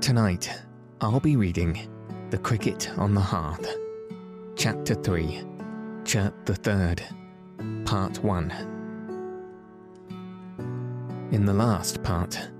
Tonight, 0.00 0.52
I'll 1.00 1.20
be 1.20 1.36
reading 1.36 1.88
The 2.30 2.38
Cricket 2.38 2.90
on 2.96 3.14
the 3.14 3.20
Hearth, 3.20 3.66
Chapter 4.54 4.94
3, 4.94 5.42
Chirp 6.04 6.44
the 6.44 6.54
Third, 6.54 7.02
Part 7.84 8.22
1. 8.22 8.50
In 11.32 11.44
the 11.44 11.52
last 11.52 12.02
part, 12.04 12.50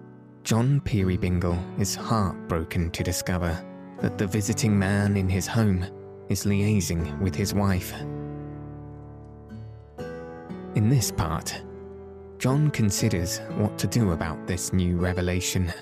John 0.42 0.80
Peerybingle 0.80 1.58
is 1.78 1.94
heartbroken 1.94 2.90
to 2.90 3.04
discover 3.04 3.64
that 4.00 4.18
the 4.18 4.26
visiting 4.26 4.76
man 4.76 5.16
in 5.16 5.28
his 5.28 5.46
home 5.46 5.84
is 6.28 6.44
liaising 6.44 7.16
with 7.20 7.34
his 7.34 7.54
wife. 7.54 7.92
In 10.74 10.88
this 10.88 11.12
part, 11.12 11.62
John 12.38 12.70
considers 12.70 13.38
what 13.56 13.78
to 13.78 13.86
do 13.86 14.12
about 14.12 14.46
this 14.46 14.72
new 14.72 14.96
revelation. 14.96 15.72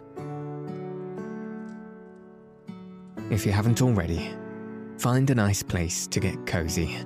If 3.35 3.45
you 3.45 3.51
haven't 3.51 3.83
already, 3.83 4.33
find 4.97 5.29
a 5.29 5.35
nice 5.35 5.61
place 5.61 6.07
to 6.07 6.21
get 6.21 6.47
cozy. 6.47 6.97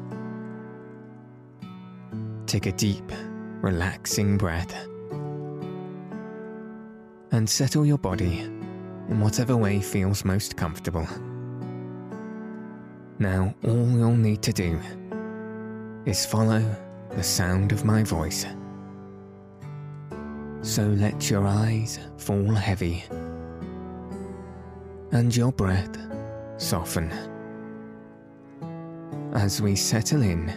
Take 2.45 2.67
a 2.67 2.73
deep, 2.73 3.11
relaxing 3.63 4.37
breath. 4.37 4.75
And 7.33 7.49
settle 7.49 7.87
your 7.87 7.97
body 7.97 8.41
in 8.41 9.21
whatever 9.21 9.57
way 9.57 9.81
feels 9.81 10.23
most 10.23 10.55
comfortable. 10.55 11.09
Now, 13.19 13.55
all 13.65 13.91
you'll 13.91 14.15
need 14.15 14.43
to 14.43 14.53
do 14.53 14.79
is 16.05 16.27
follow 16.27 16.63
the 17.09 17.23
sound 17.23 17.73
of 17.73 17.87
my 17.87 18.03
voice. 18.03 18.45
So 20.61 20.83
let 20.83 21.31
your 21.31 21.47
eyes 21.47 21.99
fall 22.19 22.53
heavy 22.53 23.05
and 25.11 25.35
your 25.35 25.53
breath 25.53 25.97
soften 26.59 27.11
as 29.35 29.63
we 29.63 29.77
settle 29.77 30.23
in 30.23 30.53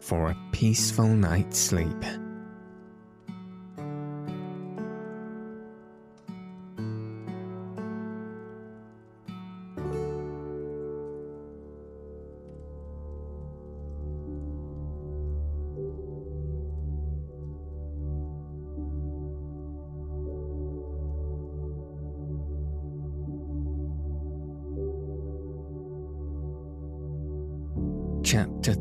for 0.00 0.30
a 0.30 0.36
peaceful 0.52 1.08
night's 1.08 1.58
sleep. 1.58 2.04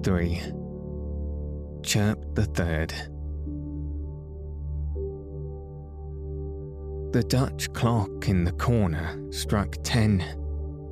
3 0.03 0.41
Chirp 1.81 2.35
the 2.35 2.43
Third 2.43 2.93
The 7.13 7.23
Dutch 7.23 7.71
clock 7.71 8.27
in 8.27 8.43
the 8.43 8.51
corner 8.51 9.17
struck 9.31 9.77
ten 9.83 10.19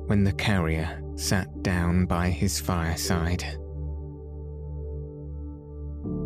when 0.06 0.24
the 0.24 0.32
carrier 0.32 1.02
sat 1.14 1.62
down 1.62 2.06
by 2.06 2.30
his 2.30 2.58
fireside. 2.58 3.44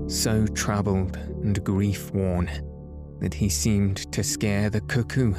So 0.06 0.46
troubled 0.46 1.16
and 1.16 1.64
grief 1.64 2.12
worn 2.12 2.48
that 3.18 3.34
he 3.34 3.48
seemed 3.48 4.12
to 4.12 4.22
scare 4.22 4.70
the 4.70 4.82
cuckoo, 4.82 5.34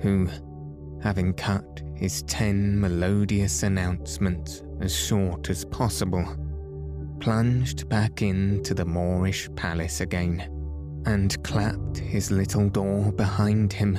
who, 0.00 0.28
having 1.02 1.34
cut 1.34 1.82
his 1.94 2.22
ten 2.24 2.80
melodious 2.80 3.62
announcements 3.62 4.64
as 4.80 4.92
short 4.96 5.50
as 5.50 5.64
possible, 5.66 6.26
plunged 7.28 7.86
back 7.90 8.22
into 8.22 8.72
the 8.72 8.86
Moorish 8.86 9.50
palace 9.54 10.00
again 10.00 10.50
and 11.04 11.44
clapped 11.44 11.98
his 11.98 12.30
little 12.30 12.70
door 12.70 13.12
behind 13.12 13.70
him, 13.70 13.98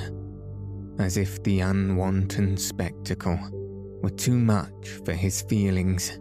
as 0.98 1.16
if 1.16 1.40
the 1.44 1.60
unwanton 1.60 2.56
spectacle 2.56 3.38
were 4.02 4.10
too 4.10 4.36
much 4.36 4.88
for 5.04 5.12
his 5.12 5.42
feelings. 5.42 6.18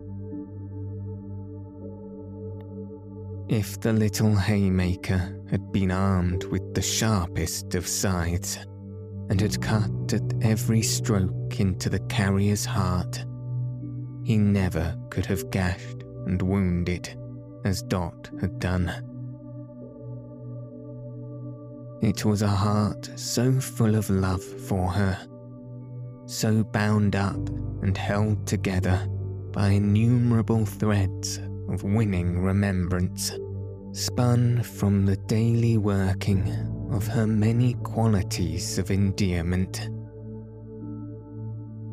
If 3.50 3.82
the 3.82 3.94
little 3.94 4.36
haymaker 4.36 5.36
had 5.50 5.72
been 5.72 5.90
armed 5.90 6.44
with 6.44 6.76
the 6.76 6.84
sharpest 6.84 7.74
of 7.74 7.88
scythes, 7.88 8.60
and 9.32 9.42
had 9.42 9.60
cut 9.60 10.14
at 10.14 10.32
every 10.44 10.84
stroke 10.84 11.60
into 11.60 11.90
the 11.90 12.02
carrier's 12.02 12.66
heart, 12.66 13.26
he 14.24 14.38
never 14.38 14.96
could 15.10 15.26
have 15.26 15.50
gashed 15.50 15.99
and 16.30 16.42
wounded 16.44 17.18
as 17.66 17.82
Dot 17.82 18.30
had 18.40 18.60
done. 18.60 18.88
It 22.02 22.24
was 22.24 22.44
a 22.44 22.48
heart 22.48 23.10
so 23.16 23.60
full 23.60 23.96
of 23.96 24.10
love 24.10 24.44
for 24.44 24.88
her, 24.90 25.18
so 26.28 26.64
bound 26.64 27.16
up 27.16 27.50
and 27.82 27.98
held 27.98 28.46
together 28.46 29.06
by 29.52 29.70
innumerable 29.70 30.66
threads 30.66 31.40
of 31.68 31.84
winning 31.84 32.40
remembrance, 32.40 33.34
spun 33.92 34.62
from 34.62 35.06
the 35.08 35.18
daily 35.18 35.78
working 35.78 36.48
of 36.92 37.08
her 37.08 37.26
many 37.26 37.74
qualities 37.74 38.78
of 38.78 38.92
endearment. 38.92 39.90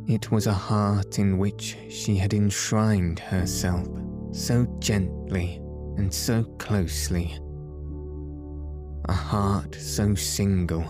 It 0.06 0.30
was 0.30 0.46
a 0.46 0.52
heart 0.52 1.18
in 1.18 1.38
which 1.38 1.76
she 1.88 2.16
had 2.16 2.34
enshrined 2.34 3.18
herself 3.18 3.88
so 4.36 4.66
gently 4.80 5.56
and 5.96 6.12
so 6.12 6.44
closely. 6.58 7.38
A 9.08 9.12
heart 9.12 9.74
so 9.74 10.14
single 10.14 10.84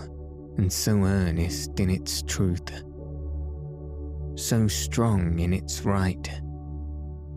and 0.59 0.73
so 0.73 1.05
earnest 1.05 1.79
in 1.79 1.89
its 1.89 2.23
truth, 2.23 2.83
so 4.35 4.67
strong 4.67 5.39
in 5.39 5.53
its 5.53 5.85
right, 5.85 6.29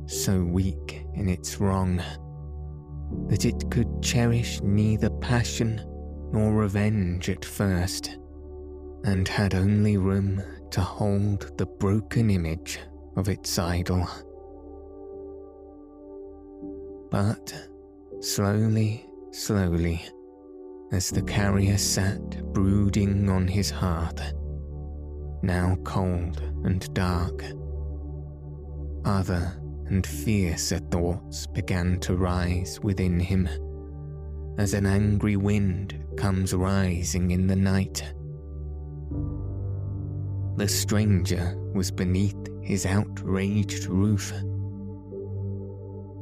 so 0.07 0.41
weak 0.41 1.05
in 1.13 1.29
its 1.29 1.59
wrong, 1.59 2.01
that 3.27 3.45
it 3.45 3.69
could 3.69 4.01
cherish 4.01 4.61
neither 4.61 5.09
passion 5.09 5.79
nor 6.31 6.53
revenge 6.53 7.29
at 7.29 7.45
first, 7.45 8.17
and 9.03 9.27
had 9.27 9.53
only 9.53 9.97
room 9.97 10.41
to 10.71 10.81
hold 10.81 11.55
the 11.57 11.65
broken 11.65 12.31
image 12.31 12.79
of 13.15 13.29
its 13.29 13.59
idol. 13.59 14.07
But 17.09 17.67
slowly, 18.19 19.05
slowly, 19.31 20.05
as 20.91 21.09
the 21.09 21.21
carrier 21.21 21.77
sat 21.77 22.43
brooding 22.53 23.29
on 23.29 23.47
his 23.47 23.69
hearth, 23.69 24.33
now 25.41 25.77
cold 25.83 26.41
and 26.63 26.93
dark, 26.93 27.43
other 29.05 29.53
and 29.87 30.05
fiercer 30.05 30.79
thoughts 30.91 31.47
began 31.47 31.99
to 32.01 32.15
rise 32.15 32.79
within 32.81 33.19
him 33.19 33.49
as 34.59 34.73
an 34.73 34.85
angry 34.85 35.37
wind 35.37 35.97
comes 36.17 36.53
rising 36.53 37.31
in 37.31 37.47
the 37.47 37.55
night. 37.55 38.03
The 40.57 40.67
stranger 40.67 41.55
was 41.73 41.89
beneath 41.91 42.35
his 42.61 42.85
outraged 42.85 43.85
roof. 43.85 44.33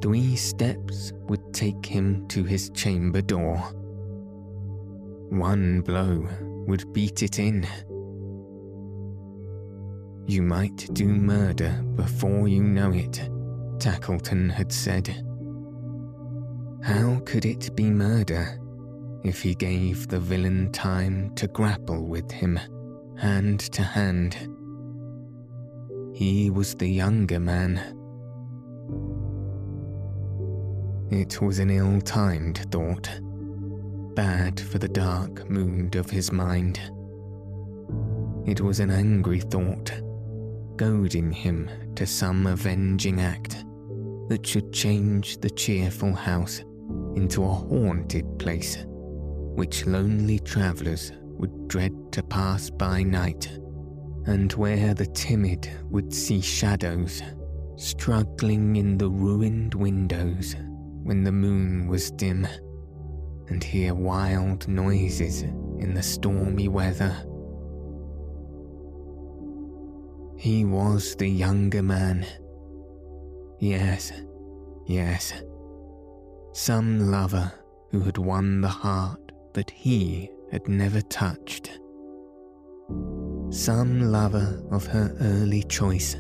Three 0.02 0.36
steps 0.36 1.14
would 1.28 1.54
take 1.54 1.86
him 1.86 2.28
to 2.28 2.44
his 2.44 2.70
chamber 2.72 3.22
door. 3.22 3.58
One 5.30 5.82
blow 5.82 6.28
would 6.68 6.94
beat 6.94 7.24
it 7.24 7.40
in. 7.40 7.68
You 10.26 10.42
might 10.42 10.90
do 10.94 11.08
murder 11.08 11.84
before 11.96 12.48
you 12.48 12.64
know 12.64 12.92
it, 12.92 13.30
Tackleton 13.80 14.52
had 14.52 14.72
said. 14.72 15.08
How 16.84 17.20
could 17.26 17.46
it 17.46 17.76
be 17.76 17.90
murder 17.90 18.60
if 19.24 19.42
he 19.42 19.56
gave 19.56 20.08
the 20.08 20.20
villain 20.20 20.72
time 20.72 21.34
to 21.36 21.48
grapple 21.48 22.06
with 22.06 22.32
him 22.32 22.60
hand 23.18 23.60
to 23.60 23.84
hand. 23.84 24.36
He 26.14 26.50
was 26.50 26.76
the 26.76 26.88
younger 26.88 27.40
man. 27.40 27.97
It 31.10 31.42
was 31.42 31.60
an 31.60 31.70
ill 31.70 32.02
timed 32.02 32.70
thought, 32.70 33.10
bad 34.14 34.60
for 34.60 34.78
the 34.78 34.90
dark 34.90 35.50
mood 35.50 35.96
of 35.96 36.10
his 36.10 36.34
mind. 36.34 36.82
It 38.46 38.60
was 38.60 38.82
an 38.82 38.90
angry 38.90 39.40
thought, 39.40 39.90
goading 40.76 41.32
him 41.32 41.70
to 41.96 42.06
some 42.06 42.46
avenging 42.46 43.22
act 43.22 43.64
that 44.28 44.46
should 44.46 44.74
change 44.74 45.38
the 45.38 45.50
cheerful 45.50 46.14
house 46.14 46.60
into 47.16 47.44
a 47.44 47.48
haunted 47.48 48.38
place 48.38 48.86
which 48.86 49.86
lonely 49.86 50.40
travellers 50.40 51.14
would 51.24 51.70
dread 51.70 51.94
to 52.12 52.22
pass 52.22 52.70
by 52.70 53.02
night, 53.02 53.48
and 54.26 54.52
where 54.54 54.94
the 54.94 55.06
timid 55.08 55.70
would 55.90 56.14
see 56.14 56.42
shadows 56.42 57.24
struggling 57.78 58.76
in 58.76 58.98
the 58.98 59.10
ruined 59.10 59.74
windows 59.74 60.56
when 61.08 61.24
the 61.24 61.32
moon 61.32 61.88
was 61.88 62.12
dim, 62.12 62.46
and 63.48 63.64
hear 63.64 63.96
wild 63.96 64.68
noises 64.68 65.44
in 65.44 65.94
the 65.94 66.04
stormy 66.04 66.68
weather. 66.68 67.16
He 70.36 70.66
was 70.66 71.16
the 71.16 71.30
younger 71.30 71.82
man. 71.82 72.26
Yes, 73.58 74.12
yes. 74.86 75.32
Some 76.52 77.10
lover 77.10 77.54
who 77.92 78.02
had 78.02 78.18
won 78.18 78.60
the 78.60 78.68
heart 78.68 79.32
that 79.54 79.70
he 79.70 80.30
had 80.52 80.68
never 80.68 81.00
touched. 81.00 81.80
Some 83.50 84.12
lover 84.12 84.62
of 84.72 84.86
her 84.88 85.16
early 85.22 85.64
choice, 85.64 86.16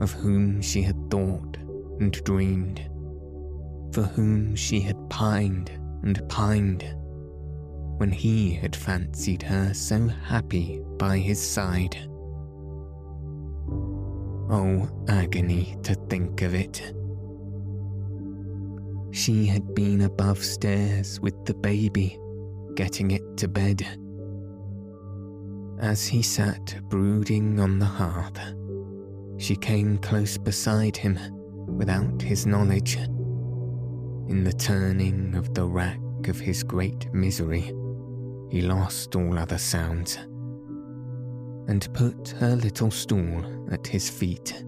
of 0.00 0.10
whom 0.10 0.60
she 0.60 0.82
had 0.82 1.08
thought 1.08 1.56
and 2.00 2.10
dreamed, 2.24 2.90
for 3.92 4.02
whom 4.02 4.54
she 4.54 4.80
had 4.80 5.10
pined 5.10 5.70
and 6.02 6.26
pined, 6.28 6.84
when 7.98 8.10
he 8.10 8.52
had 8.52 8.76
fancied 8.76 9.42
her 9.42 9.72
so 9.72 10.06
happy 10.06 10.80
by 10.98 11.18
his 11.18 11.40
side. 11.40 11.96
Oh, 14.48 14.88
agony 15.08 15.76
to 15.82 15.94
think 16.08 16.42
of 16.42 16.54
it. 16.54 16.92
She 19.10 19.46
had 19.46 19.74
been 19.74 20.02
above 20.02 20.44
stairs 20.44 21.18
with 21.20 21.44
the 21.46 21.54
baby, 21.54 22.18
getting 22.74 23.10
it 23.12 23.22
to 23.38 23.48
bed. 23.48 23.84
As 25.80 26.06
he 26.06 26.22
sat 26.22 26.76
brooding 26.88 27.58
on 27.58 27.78
the 27.78 27.86
hearth, 27.86 28.38
she 29.38 29.56
came 29.56 29.98
close 29.98 30.38
beside 30.38 30.96
him 30.96 31.18
without 31.66 32.22
his 32.22 32.46
knowledge. 32.46 32.98
In 34.28 34.42
the 34.42 34.52
turning 34.52 35.34
of 35.36 35.54
the 35.54 35.64
rack 35.64 36.00
of 36.26 36.40
his 36.40 36.64
great 36.64 37.12
misery, 37.14 37.72
he 38.50 38.60
lost 38.60 39.14
all 39.14 39.38
other 39.38 39.58
sounds 39.58 40.16
and 41.68 41.88
put 41.94 42.30
her 42.38 42.56
little 42.56 42.90
stool 42.90 43.68
at 43.70 43.86
his 43.86 44.10
feet. 44.10 44.64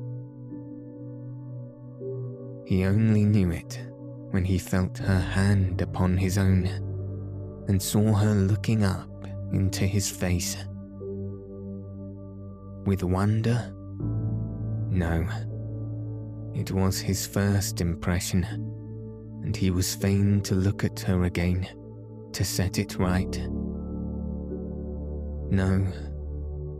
He 2.66 2.84
only 2.84 3.24
knew 3.24 3.50
it 3.50 3.80
when 4.30 4.44
he 4.44 4.58
felt 4.58 4.98
her 4.98 5.18
hand 5.18 5.80
upon 5.80 6.16
his 6.16 6.38
own 6.38 6.66
and 7.66 7.82
saw 7.82 8.12
her 8.12 8.34
looking 8.34 8.84
up 8.84 9.26
into 9.52 9.86
his 9.86 10.10
face. 10.10 10.56
With 12.84 13.02
wonder? 13.02 13.74
No. 14.90 15.26
It 16.54 16.70
was 16.70 17.00
his 17.00 17.26
first 17.26 17.80
impression, 17.80 18.46
and 19.42 19.56
he 19.56 19.70
was 19.70 19.94
fain 19.94 20.40
to 20.42 20.54
look 20.54 20.84
at 20.84 21.00
her 21.00 21.24
again 21.24 21.68
to 22.32 22.44
set 22.44 22.78
it 22.78 22.96
right. 22.96 23.38
No, 25.50 25.86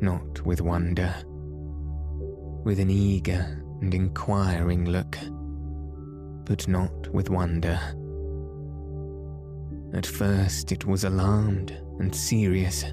not 0.01 0.45
with 0.45 0.61
wonder, 0.61 1.15
with 2.65 2.79
an 2.79 2.91
eager 2.91 3.65
and 3.81 3.95
inquiring 3.95 4.85
look, 4.85 5.17
but 6.45 6.69
not 6.69 7.09
with 7.15 7.31
wonder. 7.31 7.81
At 9.95 10.05
first 10.05 10.71
it 10.71 10.85
was 10.85 11.05
alarmed 11.05 11.71
and 11.99 12.15
serious. 12.15 12.85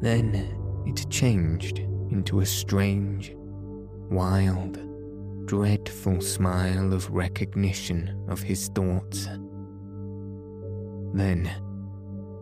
Then 0.00 0.84
it 0.86 1.08
changed 1.08 1.78
into 2.10 2.40
a 2.40 2.46
strange, 2.46 3.34
wild, 4.10 4.78
dreadful 5.50 6.20
smile 6.20 6.94
of 6.94 7.10
recognition 7.10 8.24
of 8.28 8.40
his 8.40 8.68
thoughts. 8.68 9.26
Then 11.12 11.50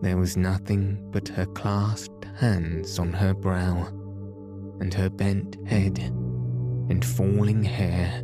there 0.03 0.15
was 0.15 0.37
nothing 0.37 1.09
but 1.09 1.27
her 1.29 1.47
clasped 1.47 2.25
hands 2.37 2.99
on 2.99 3.11
her 3.11 3.33
brow, 3.33 3.87
and 4.79 4.93
her 4.93 5.09
bent 5.09 5.57
head 5.67 5.97
and 5.97 7.03
falling 7.03 7.63
hair. 7.63 8.21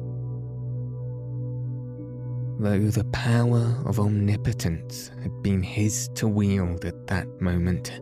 Though 2.60 2.92
the 2.92 3.10
power 3.12 3.76
of 3.88 4.00
omnipotence 4.00 5.10
had 5.24 5.42
been 5.42 5.64
his 5.64 6.10
to 6.14 6.28
wield 6.28 6.86
at 6.86 7.08
that 7.08 7.42
moment, 7.42 8.02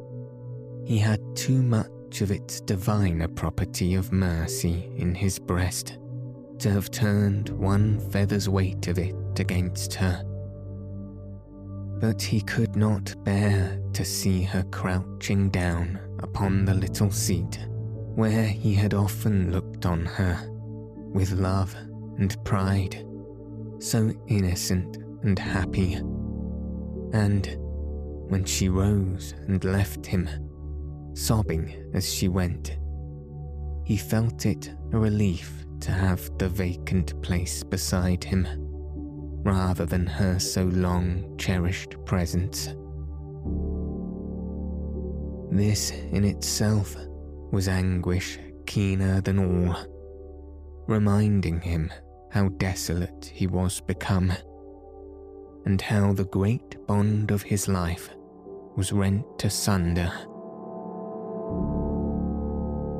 he 0.83 0.97
had 0.97 1.21
too 1.33 1.63
much 1.63 2.19
of 2.19 2.29
its 2.29 2.59
diviner 2.59 3.29
property 3.29 3.95
of 3.95 4.11
mercy 4.11 4.91
in 4.97 5.15
his 5.15 5.39
breast 5.39 5.97
to 6.59 6.71
have 6.71 6.91
turned 6.91 7.49
one 7.49 7.99
feather's 8.11 8.47
weight 8.49 8.87
of 8.87 8.97
it 8.99 9.15
against 9.39 9.93
her 9.93 10.23
but 12.03 12.21
he 12.21 12.41
could 12.41 12.75
not 12.75 13.15
bear 13.23 13.79
to 13.93 14.03
see 14.03 14.41
her 14.41 14.61
crouching 14.63 15.49
down 15.49 15.97
upon 16.19 16.65
the 16.65 16.73
little 16.73 17.09
seat 17.09 17.65
where 18.15 18.43
he 18.43 18.73
had 18.73 18.93
often 18.93 19.53
looked 19.53 19.85
on 19.85 20.05
her 20.05 20.37
with 21.13 21.31
love 21.31 21.73
and 22.17 22.35
pride, 22.43 23.05
so 23.79 24.11
innocent 24.27 24.97
and 25.23 25.39
happy. 25.39 25.93
And 27.13 27.55
when 28.27 28.43
she 28.43 28.67
rose 28.67 29.33
and 29.47 29.63
left 29.63 30.05
him, 30.05 30.29
sobbing 31.13 31.89
as 31.93 32.13
she 32.13 32.27
went, 32.27 32.77
he 33.85 33.95
felt 33.95 34.45
it 34.45 34.73
a 34.91 34.99
relief 34.99 35.62
to 35.83 35.91
have 35.91 36.31
the 36.37 36.47
vacant 36.47 37.21
place 37.21 37.61
beside 37.61 38.23
him 38.23 38.47
rather 39.43 39.85
than 39.85 40.07
her 40.07 40.39
so 40.39 40.63
long 40.63 41.37
cherished 41.37 41.97
presence. 42.05 42.67
This 45.51 45.91
in 45.91 46.23
itself 46.23 46.95
was 47.51 47.67
anguish 47.67 48.39
keener 48.65 49.19
than 49.19 49.39
all, 49.39 49.75
reminding 50.87 51.59
him 51.59 51.91
how 52.31 52.47
desolate 52.47 53.29
he 53.33 53.47
was 53.47 53.81
become, 53.81 54.31
and 55.65 55.81
how 55.81 56.13
the 56.13 56.25
great 56.25 56.87
bond 56.87 57.29
of 57.29 57.41
his 57.41 57.67
life 57.67 58.09
was 58.77 58.93
rent 58.93 59.43
asunder. 59.43 60.11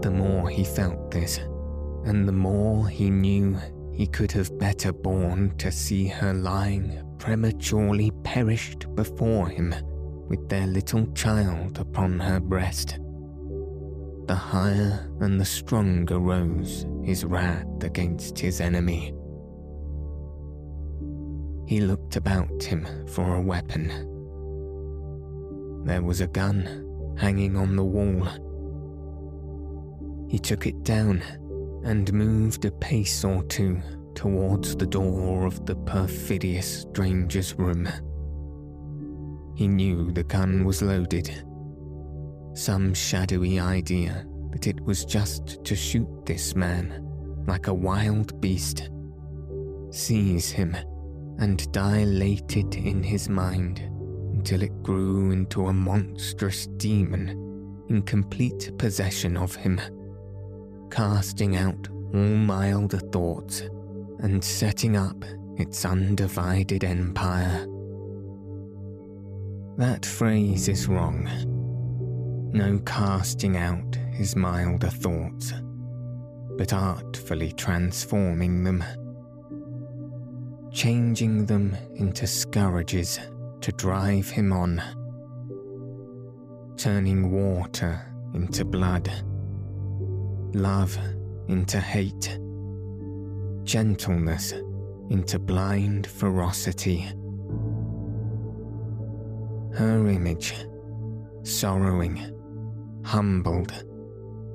The 0.02 0.12
more 0.12 0.50
he 0.50 0.66
felt 0.66 1.10
this, 1.10 1.40
and 2.06 2.28
the 2.28 2.34
more 2.34 2.88
he 2.88 3.10
knew 3.10 3.58
he 3.94 4.08
could 4.08 4.32
have 4.32 4.58
better 4.58 4.92
borne 4.92 5.56
to 5.58 5.72
see 5.72 6.08
her 6.08 6.34
lying 6.34 7.02
prematurely 7.20 8.12
perished 8.24 8.94
before 8.96 9.48
him 9.48 9.74
with 10.28 10.50
their 10.50 10.68
little 10.68 11.06
child 11.14 11.80
upon 11.80 12.20
her 12.20 12.40
breast. 12.40 13.00
The 14.28 14.36
higher 14.36 15.10
and 15.20 15.40
the 15.40 15.46
stronger 15.46 16.20
rose 16.20 16.86
his 17.04 17.24
wrath 17.24 17.84
against 17.84 18.40
his 18.40 18.62
enemy. 18.62 19.14
He 21.68 21.82
looked 21.82 22.16
about 22.16 22.64
him 22.64 22.88
for 23.08 23.36
a 23.36 23.42
weapon. 23.42 23.88
There 25.86 26.02
was 26.02 26.22
a 26.22 26.28
gun 26.28 27.16
hanging 27.18 27.56
on 27.56 27.76
the 27.76 27.84
wall. 27.84 28.28
He 30.30 30.40
took 30.40 30.66
it 30.66 30.84
down 30.84 31.22
and 31.84 32.12
moved 32.14 32.66
a 32.66 32.72
pace 32.72 33.24
or 33.24 33.44
two 33.44 33.82
towards 34.16 34.76
the 34.76 34.86
door 34.86 35.46
of 35.46 35.66
the 35.66 35.76
perfidious 35.76 36.82
stranger's 36.82 37.54
room. 37.56 37.88
He 39.56 39.68
knew 39.68 40.12
the 40.12 40.24
gun 40.24 40.66
was 40.66 40.82
loaded. 40.82 41.44
Some 42.54 42.94
shadowy 42.94 43.60
idea 43.60 44.26
that 44.52 44.68
it 44.68 44.80
was 44.82 45.06
just 45.06 45.64
to 45.66 45.76
shoot 45.76 46.08
this 46.26 46.56
man 46.56 47.04
like 47.48 47.68
a 47.68 47.74
wild 47.74 48.40
beast 48.40 48.90
seize 49.94 50.50
him 50.50 50.76
and 51.40 51.72
dilated 51.72 52.76
in 52.76 53.04
his 53.04 53.30
mind 53.30 53.80
until 54.34 54.64
it 54.64 54.84
grew 54.84 55.32
into 55.32 55.68
a 55.68 55.74
monstrous 55.74 56.68
demon 56.78 57.30
in 57.90 58.02
complete 58.02 58.72
possession 58.78 59.38
of 59.38 59.56
him, 59.56 59.80
casting 60.94 61.56
out 61.56 61.90
all 62.14 62.20
milder 62.20 63.00
thoughts 63.00 63.62
and 64.20 64.44
setting 64.44 64.96
up 64.96 65.26
its 65.58 65.84
undivided 65.86 66.84
empire. 66.84 67.66
That 69.78 70.06
phrase 70.06 70.68
is 70.68 70.88
wrong. 70.88 71.28
No 72.54 72.78
casting 72.86 73.58
out 73.58 73.96
his 74.12 74.36
milder 74.36 74.92
thoughts, 74.92 75.52
but 76.60 76.74
artfully 76.74 77.52
transforming 77.54 78.64
them, 78.64 78.84
changing 80.72 81.48
them 81.48 81.76
into 81.96 82.28
scourges 82.28 83.20
to 83.62 83.72
drive 83.72 84.30
him 84.30 84.54
on, 84.54 84.80
turning 86.78 87.32
water 87.32 88.00
into 88.36 88.64
blood, 88.64 89.12
love 90.56 90.98
into 91.48 91.80
hate, 91.80 92.40
gentleness 93.64 94.54
into 95.10 95.40
blind 95.40 96.08
ferocity. 96.08 97.02
Her 99.74 100.08
image, 100.08 100.54
sorrowing, 101.44 102.20
humbled, 103.04 103.86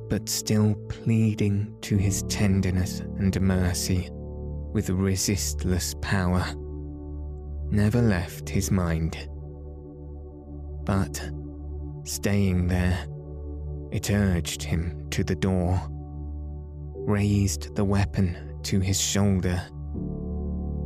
but 0.08 0.28
still 0.28 0.74
pleading 0.88 1.74
to 1.82 1.96
his 1.96 2.22
tenderness 2.24 3.00
and 3.00 3.38
mercy 3.40 4.08
with 4.72 4.90
resistless 4.90 5.94
power 6.00 6.44
never 7.70 8.00
left 8.00 8.48
his 8.48 8.70
mind. 8.70 9.28
But, 10.84 11.30
staying 12.04 12.68
there, 12.68 13.06
it 13.90 14.11
urged 14.11 14.62
him 14.62 15.07
to 15.11 15.25
the 15.25 15.35
door, 15.35 15.80
raised 16.95 17.75
the 17.75 17.85
weapon 17.85 18.59
to 18.62 18.80
his 18.80 19.00
shoulder, 19.00 19.62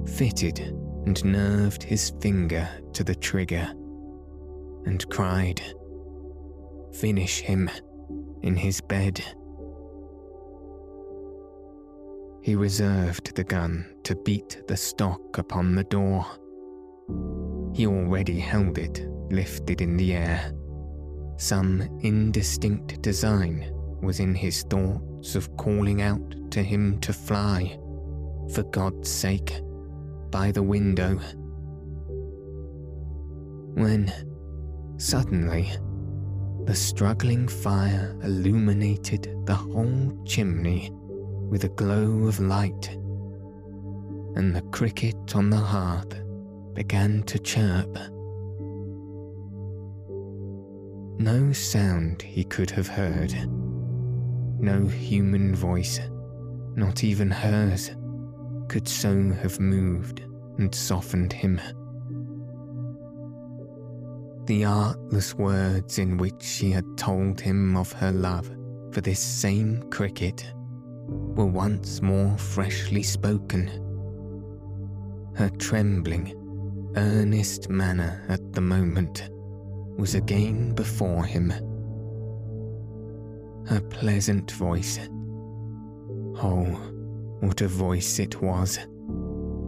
fitted 0.06 0.60
and 1.06 1.24
nerved 1.24 1.82
his 1.82 2.12
finger 2.20 2.68
to 2.92 3.04
the 3.04 3.14
trigger, 3.14 3.68
and 4.86 5.08
cried, 5.10 5.60
Finish 6.92 7.40
him 7.40 7.70
in 8.42 8.54
his 8.54 8.80
bed. 8.80 9.24
He 12.42 12.54
reserved 12.54 13.34
the 13.34 13.44
gun 13.44 13.94
to 14.04 14.14
beat 14.16 14.62
the 14.66 14.76
stock 14.76 15.38
upon 15.38 15.74
the 15.74 15.84
door 15.84 16.26
he 17.74 17.86
already 17.86 18.38
held 18.38 18.78
it 18.78 19.06
lifted 19.30 19.80
in 19.80 19.96
the 19.96 20.14
air. 20.14 20.52
Some 21.36 21.82
indistinct 22.02 23.02
design 23.02 23.70
was 24.00 24.20
in 24.20 24.34
his 24.34 24.62
thoughts 24.64 25.34
of 25.34 25.56
calling 25.56 26.02
out 26.02 26.50
to 26.52 26.62
him 26.62 26.98
to 27.00 27.12
fly, 27.12 27.78
for 28.52 28.62
God's 28.64 29.10
sake, 29.10 29.60
by 30.30 30.50
the 30.50 30.62
window. 30.62 31.18
When, 33.74 34.12
suddenly, 34.98 35.70
the 36.64 36.74
struggling 36.74 37.48
fire 37.48 38.16
illuminated 38.22 39.34
the 39.46 39.54
whole 39.54 40.22
chimney 40.24 40.90
with 41.48 41.64
a 41.64 41.68
glow 41.70 42.26
of 42.26 42.40
light, 42.40 42.88
and 44.36 44.54
the 44.54 44.62
cricket 44.70 45.34
on 45.34 45.50
the 45.50 45.56
hearth 45.56 46.22
began 46.74 47.22
to 47.24 47.38
chirp. 47.38 47.98
No 51.18 51.52
sound 51.52 52.22
he 52.22 52.44
could 52.44 52.70
have 52.70 52.88
heard. 52.88 53.34
No 54.58 54.86
human 54.86 55.54
voice, 55.54 56.00
not 56.74 57.04
even 57.04 57.30
hers, 57.30 57.90
could 58.68 58.88
so 58.88 59.30
have 59.32 59.60
moved 59.60 60.20
and 60.58 60.74
softened 60.74 61.32
him. 61.32 61.60
The 64.46 64.64
artless 64.64 65.34
words 65.34 65.98
in 65.98 66.16
which 66.16 66.42
she 66.42 66.70
had 66.70 66.96
told 66.96 67.40
him 67.40 67.76
of 67.76 67.92
her 67.92 68.12
love 68.12 68.50
for 68.90 69.00
this 69.00 69.20
same 69.20 69.82
cricket 69.90 70.52
were 71.06 71.46
once 71.46 72.02
more 72.02 72.36
freshly 72.38 73.02
spoken. 73.02 73.68
Her 75.34 75.48
trembling, 75.58 76.34
earnest 76.96 77.68
manner 77.70 78.24
at 78.28 78.52
the 78.52 78.60
moment 78.60 79.30
was 79.96 80.14
again 80.14 80.74
before 80.74 81.24
him. 81.24 81.50
Her 83.66 83.80
pleasant 83.80 84.50
voice. 84.52 84.98
Oh, 86.42 86.64
what 87.40 87.60
a 87.60 87.68
voice 87.68 88.18
it 88.18 88.40
was 88.42 88.78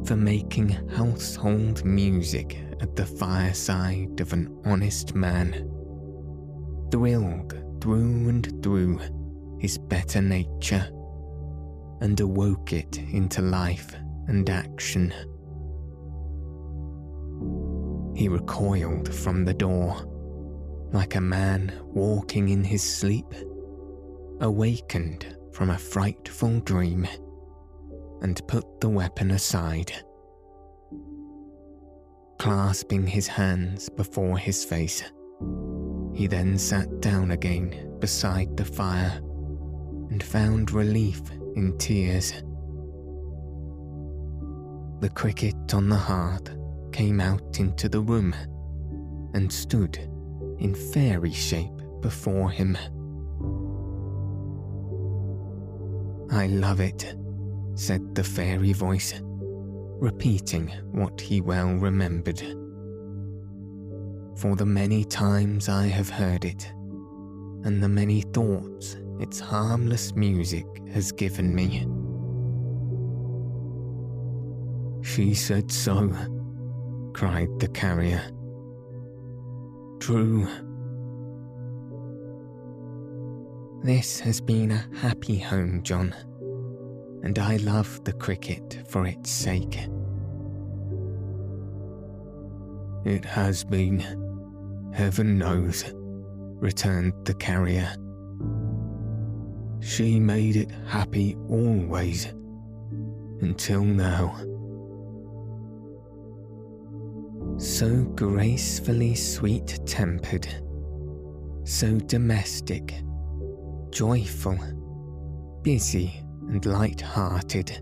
for 0.04 0.16
making 0.16 0.68
household 0.90 1.84
music 1.84 2.58
at 2.80 2.94
the 2.94 3.06
fireside 3.06 4.20
of 4.20 4.32
an 4.32 4.54
honest 4.66 5.14
man. 5.14 5.52
Thrilled 6.90 7.54
through 7.80 8.28
and 8.28 8.62
through 8.62 9.00
his 9.58 9.78
better 9.78 10.20
nature 10.20 10.86
and 12.00 12.20
awoke 12.20 12.72
it 12.72 12.98
into 12.98 13.40
life 13.40 13.94
and 14.28 14.48
action. 14.50 15.12
He 18.14 18.28
recoiled 18.28 19.12
from 19.12 19.44
the 19.44 19.54
door, 19.54 19.96
like 20.94 21.16
a 21.16 21.20
man 21.20 21.72
walking 21.82 22.50
in 22.50 22.62
his 22.62 22.80
sleep, 22.80 23.26
awakened 24.40 25.36
from 25.52 25.70
a 25.70 25.78
frightful 25.78 26.60
dream, 26.60 27.04
and 28.22 28.46
put 28.46 28.80
the 28.80 28.88
weapon 28.88 29.32
aside. 29.32 29.92
Clasping 32.38 33.08
his 33.08 33.26
hands 33.26 33.88
before 33.88 34.38
his 34.38 34.64
face, 34.64 35.02
he 36.14 36.28
then 36.28 36.56
sat 36.56 37.00
down 37.00 37.32
again 37.32 37.96
beside 37.98 38.56
the 38.56 38.64
fire 38.64 39.20
and 40.10 40.22
found 40.22 40.70
relief 40.70 41.20
in 41.56 41.76
tears. 41.76 42.32
The 45.00 45.10
cricket 45.12 45.74
on 45.74 45.88
the 45.88 45.96
hearth 45.96 46.56
came 46.92 47.20
out 47.20 47.58
into 47.58 47.88
the 47.88 48.00
room 48.00 48.32
and 49.34 49.52
stood 49.52 49.98
in 50.64 50.74
fairy 50.74 51.30
shape 51.30 51.78
before 52.00 52.50
him. 52.50 52.74
I 56.30 56.46
love 56.46 56.80
it, 56.80 57.14
said 57.74 58.14
the 58.14 58.24
fairy 58.24 58.72
voice, 58.72 59.12
repeating 59.22 60.68
what 60.90 61.20
he 61.20 61.42
well 61.42 61.74
remembered. 61.74 62.40
For 64.38 64.56
the 64.56 64.64
many 64.64 65.04
times 65.04 65.68
I 65.68 65.86
have 65.86 66.08
heard 66.08 66.46
it, 66.46 66.72
and 67.64 67.82
the 67.82 67.88
many 67.88 68.22
thoughts 68.22 68.96
its 69.20 69.38
harmless 69.38 70.14
music 70.14 70.66
has 70.92 71.12
given 71.12 71.54
me. 71.54 71.86
She 75.02 75.34
said 75.34 75.70
so, 75.70 76.08
cried 77.12 77.50
the 77.60 77.68
carrier. 77.68 78.22
True. 80.04 80.46
This 83.82 84.20
has 84.20 84.38
been 84.38 84.70
a 84.70 84.86
happy 84.98 85.38
home, 85.38 85.82
John, 85.82 86.14
and 87.22 87.38
I 87.38 87.56
love 87.56 88.04
the 88.04 88.12
cricket 88.12 88.82
for 88.86 89.06
its 89.06 89.30
sake. 89.30 89.78
It 93.06 93.24
has 93.24 93.64
been, 93.64 94.00
heaven 94.92 95.38
knows, 95.38 95.86
returned 95.94 97.14
the 97.24 97.32
carrier. 97.32 97.90
She 99.80 100.20
made 100.20 100.56
it 100.56 100.70
happy 100.86 101.34
always, 101.48 102.26
until 103.40 103.82
now. 103.82 104.36
So 107.56 108.04
gracefully 108.14 109.14
sweet 109.14 109.78
tempered, 109.86 110.46
so 111.64 111.98
domestic, 111.98 112.94
joyful, 113.90 114.58
busy, 115.62 116.20
and 116.48 116.64
light 116.66 117.00
hearted, 117.00 117.80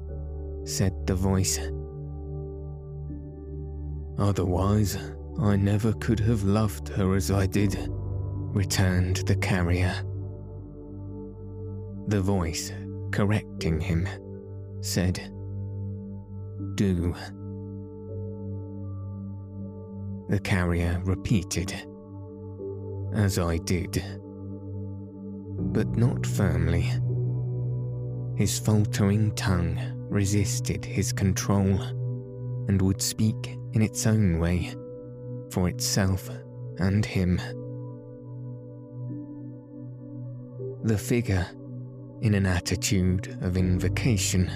said 0.64 0.95
the 1.07 1.14
voice. 1.14 1.59
Otherwise, 4.19 4.99
I 5.41 5.57
never 5.57 5.93
could 5.95 6.21
have 6.21 6.45
loved 6.45 6.88
her 6.91 7.14
as 7.14 7.31
I 7.31 7.47
did, 7.47 7.76
returned 7.88 9.17
the 9.26 9.37
carrier. 9.37 9.95
The 12.09 12.21
voice, 12.21 12.73
correcting 13.11 13.81
him, 13.81 14.07
said, 14.81 15.33
Do 16.75 17.14
the 20.29 20.38
carrier 20.38 21.00
repeated, 21.05 21.75
as 23.14 23.38
I 23.38 23.59
did. 23.59 24.02
but 25.73 25.97
not 25.97 26.26
firmly. 26.26 26.91
His 28.37 28.59
faltering 28.59 29.35
tongue 29.35 29.79
resisted 30.09 30.85
his 30.85 31.12
control 31.12 31.81
and 32.69 32.81
would 32.81 33.00
speak 33.00 33.59
in 33.73 33.83
its 33.83 34.07
own 34.07 34.38
way 34.38 34.75
for 35.50 35.69
itself 35.69 36.29
and 36.79 37.05
him. 37.05 37.41
The 40.85 40.99
figure, 40.99 41.47
in 42.23 42.35
an 42.35 42.47
attitude 42.47 43.38
of 43.43 43.57
invocation, 43.57 44.50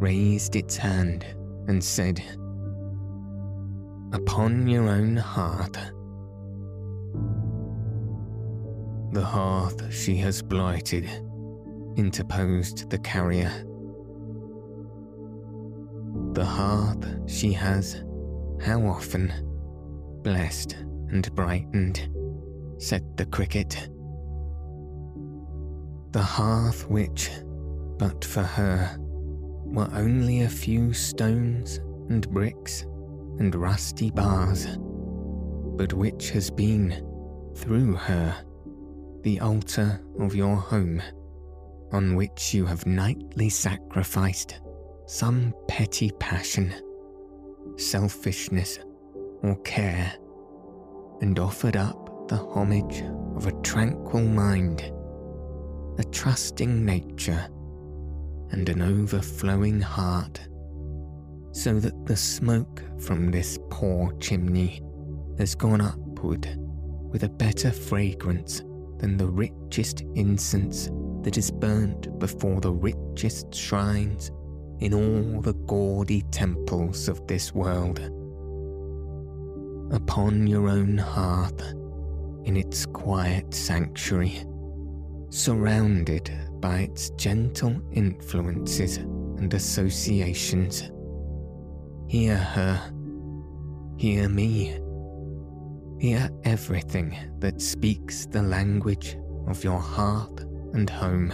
raised 0.00 0.56
its 0.56 0.76
hand 0.76 1.24
and 1.68 1.82
said, 1.82 2.22
Upon 4.12 4.66
your 4.66 4.88
own 4.88 5.16
hearth. 5.16 5.76
The 9.12 9.22
hearth 9.22 9.92
she 9.92 10.16
has 10.16 10.40
blighted, 10.40 11.04
interposed 11.96 12.88
the 12.88 12.98
carrier. 13.00 13.52
The 16.32 16.44
hearth 16.44 17.06
she 17.26 17.52
has, 17.52 18.02
how 18.62 18.80
often, 18.86 19.30
blessed 20.22 20.72
and 21.10 21.30
brightened, 21.34 22.08
said 22.78 23.14
the 23.18 23.26
cricket. 23.26 23.90
The 26.12 26.22
hearth 26.22 26.88
which, 26.88 27.30
but 27.98 28.24
for 28.24 28.42
her, 28.42 28.96
were 28.98 29.90
only 29.92 30.42
a 30.42 30.48
few 30.48 30.94
stones 30.94 31.76
and 32.08 32.26
bricks 32.30 32.86
and 33.38 33.54
rusty 33.54 34.10
bars, 34.10 34.66
but 35.76 35.92
which 35.92 36.30
has 36.30 36.50
been, 36.50 37.04
through 37.54 37.94
her, 37.94 38.36
the 39.22 39.40
altar 39.40 40.00
of 40.18 40.34
your 40.34 40.56
home, 40.56 41.02
on 41.92 42.14
which 42.14 42.52
you 42.52 42.66
have 42.66 42.86
nightly 42.86 43.48
sacrificed 43.48 44.60
some 45.06 45.54
petty 45.68 46.10
passion, 46.18 46.74
selfishness, 47.76 48.78
or 49.42 49.56
care, 49.62 50.12
and 51.20 51.38
offered 51.38 51.76
up 51.76 52.28
the 52.28 52.36
homage 52.36 53.02
of 53.36 53.46
a 53.46 53.62
tranquil 53.62 54.22
mind, 54.22 54.92
a 55.98 56.04
trusting 56.10 56.84
nature, 56.84 57.48
and 58.50 58.68
an 58.68 58.82
overflowing 58.82 59.80
heart, 59.80 60.40
so 61.58 61.80
that 61.80 62.06
the 62.06 62.16
smoke 62.16 62.84
from 63.00 63.32
this 63.32 63.58
poor 63.68 64.12
chimney 64.20 64.80
has 65.38 65.56
gone 65.56 65.80
upward 65.80 66.46
with 67.10 67.24
a 67.24 67.28
better 67.28 67.72
fragrance 67.72 68.62
than 68.98 69.16
the 69.16 69.26
richest 69.26 70.02
incense 70.14 70.88
that 71.22 71.36
is 71.36 71.50
burnt 71.50 72.16
before 72.20 72.60
the 72.60 72.70
richest 72.70 73.52
shrines 73.52 74.30
in 74.78 74.94
all 74.94 75.40
the 75.40 75.54
gaudy 75.66 76.22
temples 76.30 77.08
of 77.08 77.26
this 77.26 77.52
world. 77.52 77.98
Upon 79.92 80.46
your 80.46 80.68
own 80.68 80.96
hearth, 80.96 81.60
in 82.44 82.56
its 82.56 82.86
quiet 82.86 83.52
sanctuary, 83.52 84.44
surrounded 85.30 86.30
by 86.60 86.82
its 86.82 87.10
gentle 87.10 87.82
influences 87.90 88.98
and 88.98 89.52
associations. 89.52 90.92
Hear 92.08 92.38
her, 92.38 92.80
hear 93.98 94.30
me, 94.30 94.80
hear 96.00 96.30
everything 96.44 97.14
that 97.40 97.60
speaks 97.60 98.24
the 98.24 98.42
language 98.42 99.18
of 99.46 99.62
your 99.62 99.78
hearth 99.78 100.40
and 100.72 100.88
home. 100.88 101.30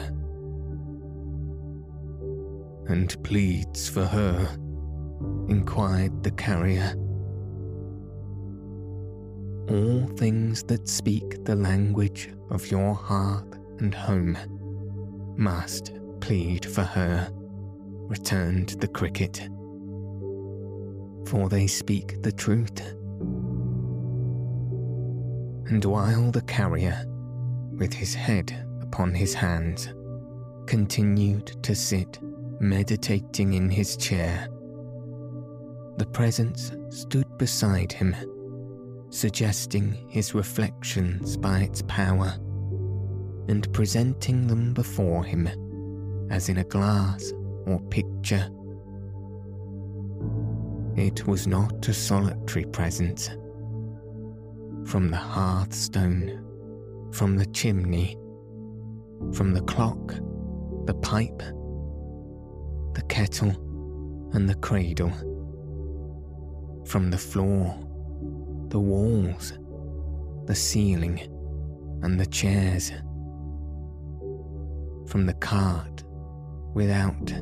And 2.89 3.23
pleads 3.23 3.89
for 3.89 4.05
her, 4.05 4.49
inquired 5.49 6.25
the 6.25 6.33
carrier. 6.33 6.93
All 9.69 10.09
things 10.17 10.65
that 10.65 10.89
speak 10.89 11.45
the 11.45 11.55
language 11.55 12.31
of 12.51 12.69
your 12.69 12.95
hearth 12.95 13.61
and 13.79 13.95
home 13.95 14.37
must 15.37 15.93
plead 16.21 16.67
for 16.67 16.83
her, 16.83 17.31
returned 18.09 18.71
the 18.81 18.89
cricket. 18.89 19.49
For 21.27 21.49
they 21.49 21.67
speak 21.67 22.23
the 22.23 22.33
truth. 22.33 22.81
And 25.71 25.85
while 25.85 26.31
the 26.31 26.43
carrier, 26.43 27.05
with 27.79 27.93
his 27.93 28.15
head 28.15 28.67
upon 28.83 29.15
his 29.15 29.35
hands, 29.35 29.93
continued 30.67 31.63
to 31.63 31.75
sit 31.75 32.19
meditating 32.61 33.55
in 33.55 33.69
his 33.69 33.97
chair, 33.97 34.49
the 35.97 36.07
presence 36.07 36.73
stood 36.91 37.39
beside 37.39 37.93
him, 37.93 38.15
suggesting 39.11 40.07
his 40.09 40.35
reflections 40.35 41.37
by 41.37 41.61
its 41.61 41.83
power 41.83 42.35
and 43.49 43.73
presenting 43.73 44.47
them 44.47 44.73
before 44.75 45.25
him 45.25 45.49
as 46.31 46.49
in 46.49 46.59
a 46.59 46.65
glass 46.65 47.33
or 47.67 47.81
picture. 47.91 48.49
It 50.97 51.27
was 51.27 51.49
not 51.49 51.89
a 51.89 51.93
solitary 51.93 52.67
presence. 52.67 53.29
From 54.85 55.11
the 55.11 55.17
hearthstone, 55.17 56.45
from 57.13 57.37
the 57.37 57.47
chimney, 57.47 58.17
from 59.33 59.55
the 59.55 59.63
clock, 59.63 60.15
the 60.87 60.95
pipe, 60.95 61.43
the 62.95 63.03
kettle, 63.09 63.51
and 64.35 64.49
the 64.49 64.55
cradle, 64.55 65.11
from 66.87 67.11
the 67.11 67.19
floor, 67.19 67.77
the 68.69 68.79
walls, 68.79 69.53
the 70.47 70.55
ceiling, 70.55 71.19
and 72.03 72.21
the 72.21 72.27
chairs. 72.27 72.93
From 75.09 75.27
the 75.27 75.35
cart 75.41 76.05
without, 76.73 77.33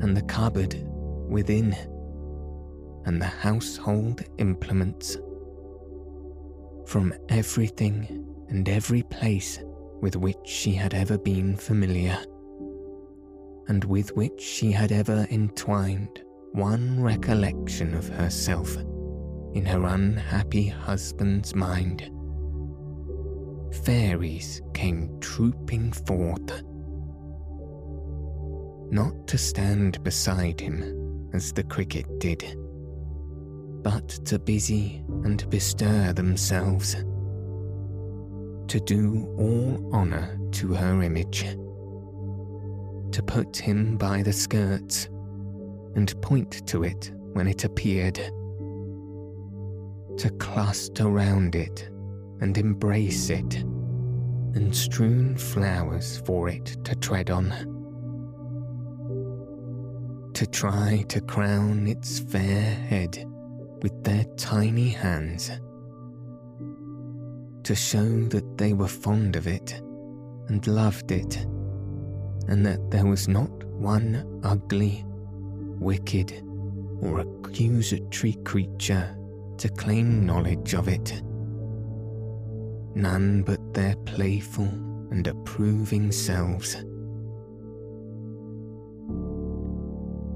and 0.00 0.16
the 0.16 0.22
cupboard 0.22 0.76
within, 1.28 1.76
and 3.04 3.20
the 3.20 3.26
household 3.26 4.22
implements. 4.38 5.16
From 6.86 7.14
everything 7.28 8.26
and 8.48 8.68
every 8.68 9.02
place 9.02 9.60
with 10.00 10.16
which 10.16 10.46
she 10.46 10.72
had 10.72 10.94
ever 10.94 11.16
been 11.16 11.56
familiar, 11.56 12.18
and 13.68 13.84
with 13.84 14.14
which 14.16 14.40
she 14.40 14.72
had 14.72 14.92
ever 14.92 15.26
entwined 15.30 16.22
one 16.52 17.00
recollection 17.00 17.94
of 17.94 18.08
herself 18.08 18.76
in 19.54 19.64
her 19.64 19.84
unhappy 19.84 20.66
husband's 20.66 21.54
mind. 21.54 22.10
Fairies 23.84 24.60
came 24.74 25.18
trooping 25.20 25.92
forth 25.92 26.62
not 28.92 29.26
to 29.26 29.38
stand 29.38 30.02
beside 30.04 30.60
him 30.60 31.30
as 31.32 31.50
the 31.52 31.62
cricket 31.64 32.06
did, 32.20 32.54
but 33.82 34.08
to 34.26 34.38
busy 34.38 35.02
and 35.24 35.48
bestir 35.50 36.12
themselves, 36.12 36.94
to 38.68 38.80
do 38.84 39.34
all 39.38 39.90
honour 39.92 40.38
to 40.52 40.72
her 40.74 41.02
image, 41.02 41.42
to 43.12 43.22
put 43.26 43.56
him 43.56 43.96
by 43.96 44.22
the 44.22 44.32
skirts 44.32 45.08
and 45.96 46.20
point 46.22 46.66
to 46.66 46.84
it 46.84 47.12
when 47.32 47.46
it 47.46 47.64
appeared, 47.64 48.16
to 50.16 50.30
cluster 50.38 51.06
round 51.06 51.54
it 51.54 51.88
and 52.40 52.56
embrace 52.58 53.30
it, 53.30 53.54
and 54.54 54.74
strewn 54.74 55.36
flowers 55.36 56.22
for 56.24 56.48
it 56.48 56.76
to 56.84 56.94
tread 56.96 57.30
on 57.30 57.52
to 60.34 60.46
try 60.46 61.04
to 61.08 61.20
crown 61.20 61.86
its 61.86 62.18
fair 62.18 62.74
head 62.74 63.31
with 63.82 64.04
their 64.04 64.24
tiny 64.36 64.88
hands, 64.88 65.50
to 67.64 67.74
show 67.74 68.24
that 68.28 68.58
they 68.58 68.72
were 68.72 68.88
fond 68.88 69.36
of 69.36 69.46
it 69.46 69.80
and 70.48 70.66
loved 70.66 71.10
it, 71.12 71.36
and 72.48 72.64
that 72.64 72.90
there 72.90 73.06
was 73.06 73.28
not 73.28 73.50
one 73.64 74.40
ugly, 74.44 75.04
wicked, 75.06 76.42
or 77.00 77.20
accusatory 77.20 78.34
creature 78.44 79.16
to 79.58 79.68
claim 79.68 80.24
knowledge 80.24 80.74
of 80.74 80.88
it. 80.88 81.22
None 82.94 83.42
but 83.42 83.74
their 83.74 83.96
playful 83.96 84.68
and 85.10 85.26
approving 85.26 86.12
selves 86.12 86.76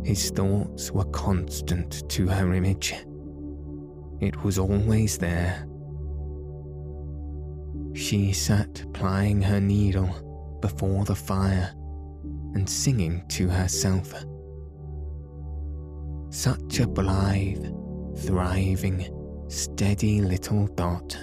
His 0.07 0.31
thoughts 0.31 0.93
were 0.93 1.05
constant 1.07 2.09
to 2.11 2.29
her 2.29 2.55
image. 2.55 2.95
It 4.21 4.43
was 4.43 4.59
always 4.59 5.19
there. 5.19 5.67
She 7.95 8.33
sat 8.33 8.85
plying 8.93 9.43
her 9.43 9.61
needle 9.61 10.59
before 10.61 11.05
the 11.05 11.15
fire 11.15 11.73
and 12.55 12.69
singing 12.69 13.23
to 13.29 13.49
herself. 13.49 14.15
Such 16.31 16.81
a 16.81 16.87
blithe, 16.87 17.67
thriving, 18.19 19.11
steady 19.49 20.21
little 20.21 20.67
dot. 20.69 21.17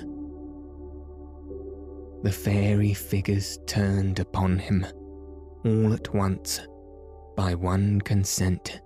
The 2.24 2.32
fairy 2.32 2.94
figures 2.94 3.60
turned 3.68 4.20
upon 4.20 4.58
him 4.60 4.86
all 5.66 5.94
at 5.94 6.14
once 6.14 6.62
by 7.36 7.56
one 7.56 8.02
consent, 8.02 8.82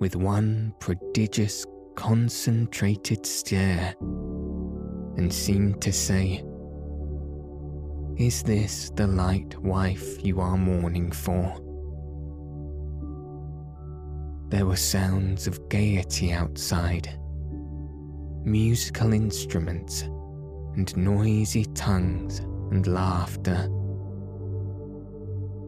with 0.00 0.16
one 0.16 0.74
prodigious 0.80 1.64
concentrated 1.94 3.24
stare, 3.26 3.94
and 4.00 5.32
seemed 5.32 5.80
to 5.82 5.92
say, 5.92 6.44
Is 8.16 8.42
this 8.42 8.90
the 8.90 9.06
light 9.06 9.58
wife 9.60 10.24
you 10.24 10.40
are 10.40 10.56
mourning 10.56 11.10
for? 11.10 11.60
There 14.48 14.66
were 14.66 14.76
sounds 14.76 15.46
of 15.46 15.68
gaiety 15.68 16.32
outside, 16.32 17.08
musical 18.44 19.12
instruments, 19.12 20.02
and 20.76 20.96
noisy 20.96 21.64
tongues 21.74 22.40
and 22.70 22.86
laughter. 22.86 23.68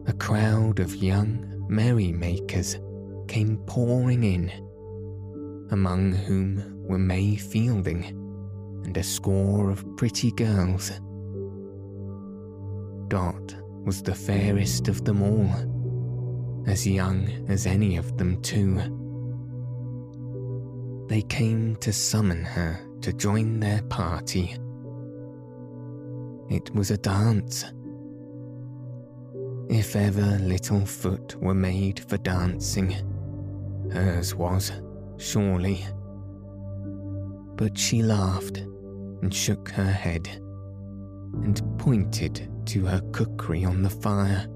A 0.07 0.13
crowd 0.13 0.79
of 0.79 0.95
young 0.95 1.65
merrymakers 1.67 2.77
came 3.27 3.57
pouring 3.65 4.23
in, 4.23 4.51
among 5.71 6.13
whom 6.13 6.83
were 6.87 6.97
May 6.97 7.35
Fielding 7.35 8.05
and 8.85 8.95
a 8.95 9.03
score 9.03 9.69
of 9.69 9.85
pretty 9.97 10.31
girls. 10.31 10.91
Dot 13.09 13.55
was 13.85 14.01
the 14.01 14.15
fairest 14.15 14.87
of 14.87 15.05
them 15.05 15.21
all, 15.21 16.65
as 16.67 16.85
young 16.85 17.45
as 17.49 17.65
any 17.65 17.97
of 17.97 18.17
them, 18.17 18.41
too. 18.41 18.75
They 21.07 21.21
came 21.21 21.75
to 21.77 21.93
summon 21.93 22.43
her 22.43 22.79
to 23.01 23.13
join 23.13 23.59
their 23.59 23.81
party. 23.83 24.55
It 26.49 26.73
was 26.73 26.91
a 26.91 26.97
dance 26.97 27.65
if 29.69 29.97
ever 29.97 30.39
little 30.39 30.85
foot 30.85 31.35
were 31.41 31.53
made 31.53 31.99
for 32.07 32.17
dancing, 32.17 32.95
hers 33.91 34.33
was, 34.33 34.71
surely. 35.17 35.85
But 37.55 37.77
she 37.77 38.03
laughed 38.03 38.57
and 38.57 39.33
shook 39.33 39.69
her 39.69 39.91
head 39.91 40.27
and 41.43 41.61
pointed 41.79 42.49
to 42.67 42.85
her 42.85 43.01
cookery 43.11 43.65
on 43.65 43.81
the 43.81 43.89
fire 43.89 44.47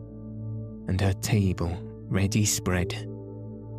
and 0.88 1.00
her 1.02 1.14
table 1.14 1.76
ready 2.08 2.46
spread 2.46 3.08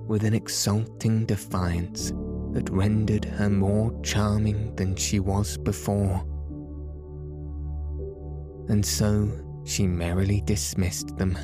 with 0.06 0.24
an 0.24 0.34
exulting 0.34 1.24
defiance 1.26 2.12
that 2.52 2.68
rendered 2.70 3.24
her 3.24 3.48
more 3.48 3.98
charming 4.02 4.74
than 4.76 4.96
she 4.96 5.20
was 5.20 5.56
before. 5.58 6.24
And 8.68 8.84
so 8.84 9.30
she 9.64 9.86
merrily 9.86 10.42
dismissed 10.44 11.16
them, 11.16 11.38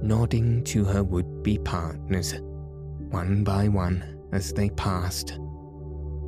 nodding 0.00 0.64
to 0.64 0.84
her 0.84 1.02
would 1.04 1.42
be 1.42 1.58
partners, 1.58 2.34
one 3.10 3.44
by 3.44 3.68
one 3.68 4.11
as 4.32 4.52
they 4.52 4.70
passed, 4.70 5.38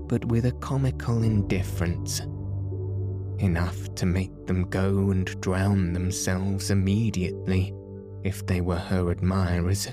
but 0.06 0.24
with 0.26 0.44
a 0.46 0.52
comical 0.52 1.22
indifference, 1.22 2.20
enough 3.38 3.94
to 3.96 4.06
make 4.06 4.46
them 4.46 4.68
go 4.70 5.10
and 5.10 5.40
drown 5.40 5.92
themselves 5.92 6.70
immediately 6.70 7.74
if 8.22 8.46
they 8.46 8.60
were 8.60 8.76
her 8.76 9.10
admirers. 9.10 9.86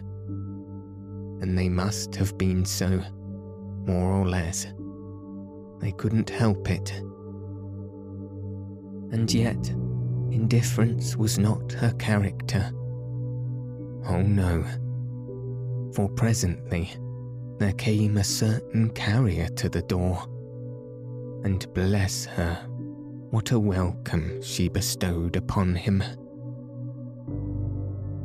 And 1.42 1.58
they 1.58 1.70
must 1.70 2.16
have 2.16 2.38
been 2.38 2.66
so, 2.66 3.02
more 3.86 4.12
or 4.12 4.28
less. 4.28 4.68
They 5.80 5.92
couldn't 5.94 6.30
help 6.30 6.70
it. 6.70 6.92
And 9.12 9.34
yet, 9.34 9.74
Indifference 10.32 11.18
was 11.18 11.38
not 11.38 11.74
her 11.74 11.92
character. 12.00 12.72
Oh 14.08 14.22
no. 14.22 14.64
For 15.94 16.08
presently 16.08 16.90
there 17.62 17.74
came 17.74 18.18
a 18.18 18.24
certain 18.24 18.90
carrier 18.90 19.48
to 19.50 19.70
the 19.70 19.84
door, 19.84 20.24
and 21.44 21.72
bless 21.76 22.26
her, 22.26 22.56
what 23.30 23.52
a 23.52 23.60
welcome 23.60 24.42
she 24.42 24.68
bestowed 24.68 25.36
upon 25.36 25.76
him. 25.76 26.04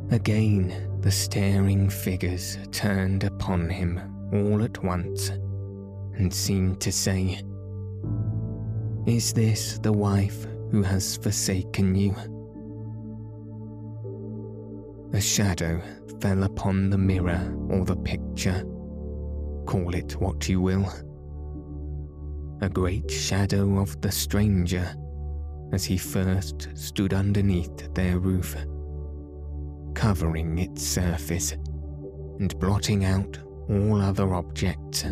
Again 0.09 0.99
the 1.01 1.11
staring 1.11 1.87
figures 1.87 2.57
turned 2.71 3.25
upon 3.25 3.69
him 3.69 4.01
all 4.33 4.63
at 4.63 4.83
once 4.83 5.29
and 6.15 6.33
seemed 6.33 6.81
to 6.81 6.91
say, 6.91 7.39
Is 9.05 9.33
this 9.33 9.77
the 9.77 9.93
wife 9.93 10.47
who 10.71 10.81
has 10.81 11.15
forsaken 11.15 11.93
you. 11.93 12.15
A 15.13 15.21
shadow 15.21 15.79
fell 16.21 16.41
upon 16.41 16.89
the 16.89 16.97
mirror 16.97 17.55
or 17.69 17.85
the 17.85 17.97
picture. 17.97 18.65
Call 19.67 19.93
it 19.93 20.13
what 20.13 20.47
you 20.47 20.61
will. 20.61 20.91
A 22.61 22.69
great 22.69 23.11
shadow 23.11 23.79
of 23.79 23.99
the 24.01 24.11
stranger 24.11 24.95
as 25.73 25.83
he 25.83 25.97
first 25.97 26.69
stood 26.73 27.13
underneath 27.13 27.93
their 27.93 28.17
roof, 28.17 28.55
covering 29.93 30.57
its 30.57 30.81
surface 30.81 31.51
and 32.39 32.57
blotting 32.59 33.03
out 33.03 33.37
all 33.69 34.01
other 34.01 34.33
objects. 34.33 35.03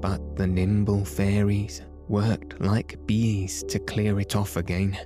But 0.00 0.36
the 0.36 0.46
nimble 0.46 1.04
fairies 1.04 1.82
worked 2.08 2.58
like 2.60 2.98
bees 3.06 3.62
to 3.64 3.78
clear 3.78 4.18
it 4.18 4.34
off 4.34 4.56
again. 4.56 4.96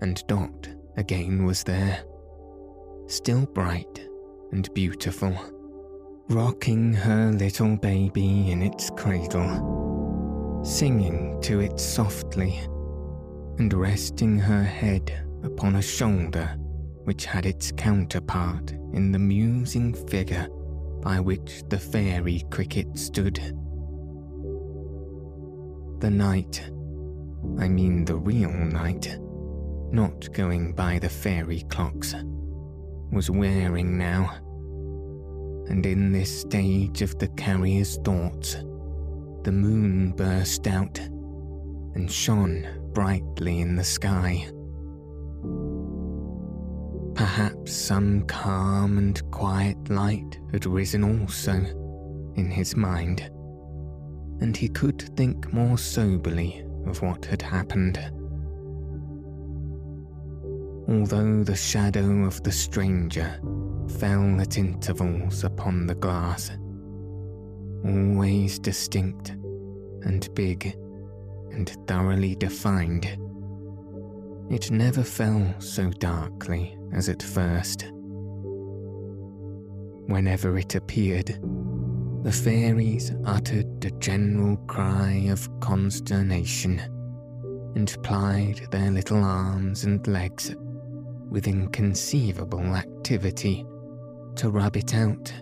And 0.00 0.20
Dot 0.26 0.68
again 0.96 1.44
was 1.44 1.62
there, 1.62 2.02
still 3.06 3.46
bright 3.46 4.08
and 4.50 4.68
beautiful, 4.74 5.36
rocking 6.28 6.92
her 6.92 7.32
little 7.32 7.76
baby 7.76 8.50
in 8.50 8.62
its 8.62 8.90
cradle, 8.90 10.60
singing 10.64 11.40
to 11.42 11.60
it 11.60 11.78
softly, 11.78 12.60
and 13.58 13.72
resting 13.72 14.38
her 14.38 14.62
head 14.62 15.26
upon 15.42 15.76
a 15.76 15.82
shoulder 15.82 16.56
which 17.04 17.24
had 17.24 17.46
its 17.46 17.72
counterpart 17.72 18.72
in 18.92 19.12
the 19.12 19.18
musing 19.18 19.92
figure 19.92 20.48
by 21.02 21.18
which 21.18 21.62
the 21.68 21.78
fairy 21.78 22.44
cricket 22.50 22.96
stood 22.96 23.40
the 26.02 26.10
night, 26.10 26.68
I 27.60 27.68
mean 27.68 28.04
the 28.04 28.16
real 28.16 28.50
night, 28.50 29.20
not 29.92 30.32
going 30.32 30.72
by 30.72 30.98
the 30.98 31.08
fairy 31.08 31.60
clocks, 31.68 32.16
was 33.12 33.30
wearing 33.30 33.96
now. 33.96 34.34
And 35.68 35.86
in 35.86 36.12
this 36.12 36.40
stage 36.40 37.02
of 37.02 37.18
the 37.18 37.28
carrier's 37.28 37.96
thoughts, 37.98 38.54
the 39.44 39.52
moon 39.52 40.12
burst 40.12 40.66
out 40.66 40.98
and 40.98 42.10
shone 42.10 42.66
brightly 42.92 43.60
in 43.60 43.76
the 43.76 43.84
sky. 43.84 44.46
Perhaps 47.14 47.72
some 47.72 48.22
calm 48.22 48.98
and 48.98 49.30
quiet 49.30 49.90
light 49.90 50.38
had 50.52 50.66
risen 50.66 51.04
also 51.04 51.52
in 52.36 52.50
his 52.50 52.76
mind 52.76 53.30
and 54.42 54.56
he 54.56 54.68
could 54.68 55.00
think 55.16 55.52
more 55.52 55.78
soberly 55.78 56.64
of 56.86 57.00
what 57.00 57.24
had 57.24 57.40
happened. 57.40 57.96
Although 60.88 61.44
the 61.44 61.54
shadow 61.54 62.24
of 62.24 62.42
the 62.42 62.50
stranger 62.50 63.38
fell 63.88 64.40
at 64.40 64.58
intervals 64.58 65.44
upon 65.44 65.86
the 65.86 65.94
glass, 65.94 66.50
always 67.84 68.58
distinct 68.58 69.30
and 70.04 70.28
big 70.34 70.76
and 71.52 71.68
thoroughly 71.86 72.34
defined, 72.34 73.06
it 74.50 74.70
never 74.70 75.02
fell 75.02 75.54
so 75.58 75.90
darkly 75.90 76.76
as 76.92 77.08
at 77.08 77.22
first. 77.22 77.90
Whenever 80.06 80.58
it 80.58 80.74
appeared, 80.74 81.38
the 82.22 82.32
fairies 82.32 83.12
uttered 83.24 83.84
a 83.84 83.90
general 83.92 84.56
cry 84.68 85.26
of 85.30 85.48
consternation 85.60 86.80
and 87.74 87.96
plied 88.02 88.60
their 88.70 88.90
little 88.90 89.22
arms 89.22 89.84
and 89.84 90.06
legs 90.06 90.54
with 91.30 91.48
inconceivable 91.48 92.76
activity 92.76 93.64
to 94.36 94.50
rub 94.50 94.76
it 94.76 94.94
out. 94.94 95.32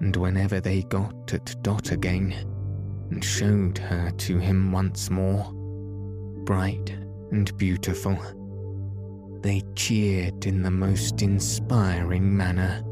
And 0.00 0.14
whenever 0.16 0.60
they 0.60 0.82
got 0.82 1.32
at 1.32 1.54
Dot 1.62 1.92
again 1.92 2.32
and 3.10 3.24
showed 3.24 3.78
her 3.78 4.10
to 4.10 4.38
him 4.38 4.72
once 4.72 5.10
more, 5.10 5.52
bright 6.44 6.90
and 7.30 7.56
beautiful. 7.56 8.18
They 9.40 9.62
cheered 9.74 10.46
in 10.46 10.62
the 10.62 10.70
most 10.70 11.22
inspiring 11.22 12.36
manner. 12.36 12.82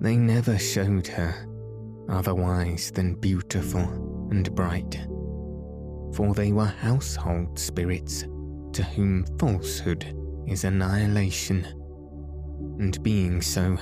They 0.00 0.16
never 0.16 0.58
showed 0.58 1.06
her 1.08 1.34
otherwise 2.08 2.90
than 2.92 3.14
beautiful 3.14 4.28
and 4.30 4.54
bright, 4.54 5.06
for 6.14 6.32
they 6.34 6.52
were 6.52 6.64
household 6.64 7.58
spirits 7.58 8.22
to 8.72 8.82
whom 8.82 9.24
falsehood 9.38 10.14
is 10.48 10.64
annihilation. 10.64 11.64
And 12.78 13.00
being 13.02 13.42
so, 13.42 13.76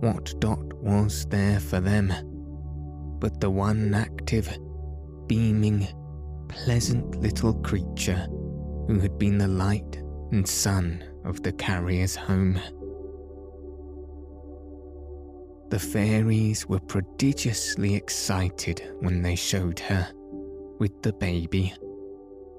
what 0.00 0.34
Dot 0.40 0.72
was 0.82 1.26
there 1.26 1.60
for 1.60 1.80
them 1.80 2.12
but 3.20 3.38
the 3.38 3.50
one 3.50 3.94
active, 3.94 4.58
beaming, 5.26 5.86
pleasant 6.48 7.20
little 7.20 7.54
creature 7.54 8.26
who 8.88 8.98
had 8.98 9.18
been 9.18 9.36
the 9.36 9.46
light 9.46 9.96
and 10.32 10.48
sun 10.48 11.04
of 11.24 11.42
the 11.42 11.52
carrier's 11.52 12.16
home? 12.16 12.58
The 15.68 15.78
fairies 15.78 16.66
were 16.66 16.80
prodigiously 16.80 17.94
excited 17.94 18.90
when 19.00 19.22
they 19.22 19.36
showed 19.36 19.78
her, 19.80 20.10
with 20.78 21.02
the 21.02 21.12
baby, 21.12 21.74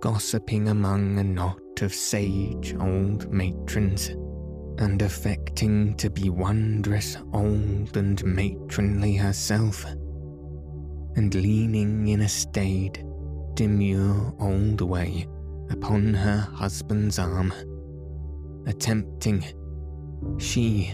gossiping 0.02 0.70
among 0.70 1.20
a 1.20 1.24
knot 1.24 1.82
of 1.82 1.94
sage 1.94 2.76
old 2.80 3.32
matrons, 3.32 4.10
and 4.80 5.02
affecting 5.04 5.96
to 5.96 6.10
be 6.10 6.30
wondrous 6.30 7.18
old 7.34 7.96
and 7.96 8.24
matronly 8.26 9.16
herself, 9.16 9.86
and 11.16 11.36
leaning 11.36 12.08
in 12.08 12.22
a 12.22 12.30
staid, 12.30 13.06
demure 13.54 14.34
old 14.40 14.82
way 14.82 15.28
upon 15.70 16.16
her 16.16 16.40
husband's 16.40 17.20
arm, 17.20 17.54
attempting, 18.66 19.46
she, 20.40 20.94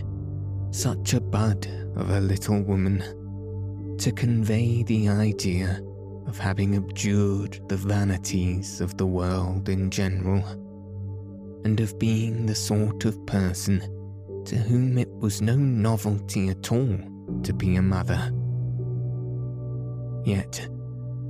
such 0.72 1.14
a 1.14 1.22
bud 1.22 1.66
of 1.96 2.10
a 2.10 2.20
little 2.20 2.62
woman, 2.62 3.96
to 3.98 4.12
convey 4.12 4.84
the 4.84 5.08
idea 5.08 5.82
of 6.28 6.38
having 6.38 6.76
abjured 6.76 7.60
the 7.70 7.78
vanities 7.78 8.82
of 8.82 8.98
the 8.98 9.06
world 9.06 9.70
in 9.70 9.90
general, 9.90 10.44
and 11.64 11.80
of 11.80 11.98
being 11.98 12.46
the 12.46 12.56
sort 12.56 13.06
of 13.06 13.26
person 13.26 13.80
to 14.46 14.56
whom 14.56 14.98
it 14.98 15.10
was 15.20 15.42
no 15.42 15.56
novelty 15.56 16.50
at 16.50 16.72
all 16.72 16.98
to 17.44 17.54
be 17.54 17.76
a 17.76 17.82
mother. 17.82 18.32
Yet, 20.26 20.68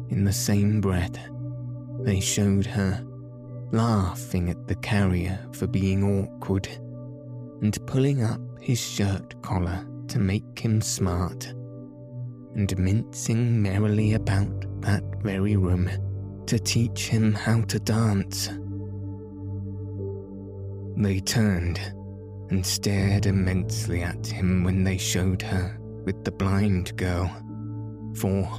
in 0.10 0.24
the 0.24 0.34
same 0.34 0.82
breath, 0.82 1.18
they 2.02 2.20
showed 2.20 2.66
her 2.66 3.04
laughing 3.72 4.50
at 4.50 4.68
the 4.68 4.76
carrier 4.76 5.40
for 5.52 5.68
being 5.68 6.04
awkward 6.04 6.68
and 7.62 7.78
pulling 7.86 8.24
up 8.24 8.40
his 8.62 8.80
shirt 8.80 9.42
collar 9.42 9.86
to 10.08 10.20
make 10.20 10.60
him 10.60 10.82
smart, 10.82 11.54
and 12.56 12.78
mincing 12.78 13.62
merrily 13.62 14.14
about 14.14 14.82
that 14.82 15.04
very 15.22 15.56
room 15.56 15.90
to 16.48 16.58
teach 16.58 17.08
him 17.08 17.34
how 17.34 17.62
to 17.62 17.80
dance. 17.80 18.50
They 20.96 21.20
turned 21.20 21.80
and 22.50 22.66
stared 22.66 23.26
immensely 23.26 24.02
at 24.02 24.26
him 24.26 24.64
when 24.64 24.84
they 24.84 24.98
showed 24.98 25.42
her 25.42 25.78
with 26.06 26.24
the 26.24 26.32
blind 26.32 26.96
girl, 26.96 27.30
for, 28.16 28.50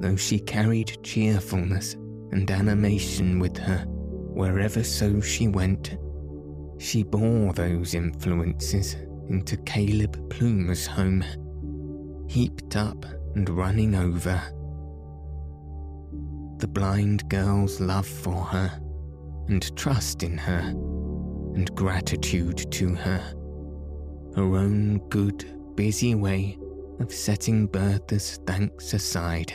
though 0.00 0.16
she 0.16 0.38
carried 0.38 1.02
cheerfulness 1.02 1.94
and 2.30 2.50
animation 2.50 3.40
with 3.40 3.56
her 3.58 3.84
wherever 3.88 4.82
so 4.82 5.20
she 5.20 5.48
went, 5.48 5.98
she 6.78 7.02
bore 7.02 7.52
those 7.52 7.94
influences 7.94 8.96
into 9.28 9.56
Caleb 9.58 10.30
Plummer's 10.30 10.86
home, 10.86 11.24
heaped 12.30 12.76
up 12.76 13.04
and 13.34 13.50
running 13.50 13.96
over. 13.96 14.40
The 16.58 16.68
blind 16.68 17.28
girl's 17.28 17.80
love 17.80 18.06
for 18.06 18.44
her, 18.44 18.70
and 19.48 19.76
trust 19.76 20.22
in 20.22 20.38
her, 20.38 20.60
and 20.60 21.74
gratitude 21.74 22.70
to 22.70 22.94
her, 22.94 23.18
her 24.36 24.56
own 24.56 24.98
good, 25.08 25.44
busy 25.74 26.14
way 26.14 26.56
of 27.00 27.12
setting 27.12 27.66
Bertha's 27.66 28.38
thanks 28.46 28.94
aside, 28.94 29.52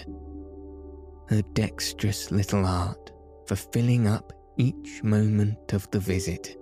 her 1.30 1.42
dexterous 1.54 2.30
little 2.30 2.66
art 2.66 3.14
for 3.48 3.56
filling 3.56 4.06
up 4.06 4.34
each 4.58 5.02
moment 5.02 5.72
of 5.72 5.90
the 5.92 6.00
visit 6.00 6.58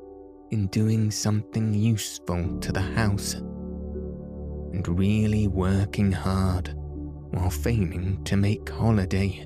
in 0.51 0.67
doing 0.67 1.09
something 1.09 1.73
useful 1.73 2.59
to 2.59 2.71
the 2.71 2.81
house 2.81 3.41
and 4.73 4.87
really 4.87 5.47
working 5.47 6.11
hard 6.11 6.73
while 7.31 7.49
feigning 7.49 8.23
to 8.25 8.35
make 8.35 8.69
holiday. 8.69 9.45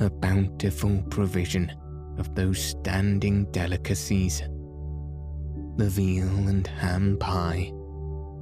A 0.00 0.10
bountiful 0.10 1.02
provision 1.08 1.72
of 2.18 2.34
those 2.34 2.62
standing 2.62 3.44
delicacies. 3.52 4.42
The 5.76 5.88
veal 5.88 6.48
and 6.48 6.66
ham 6.66 7.16
pie 7.18 7.72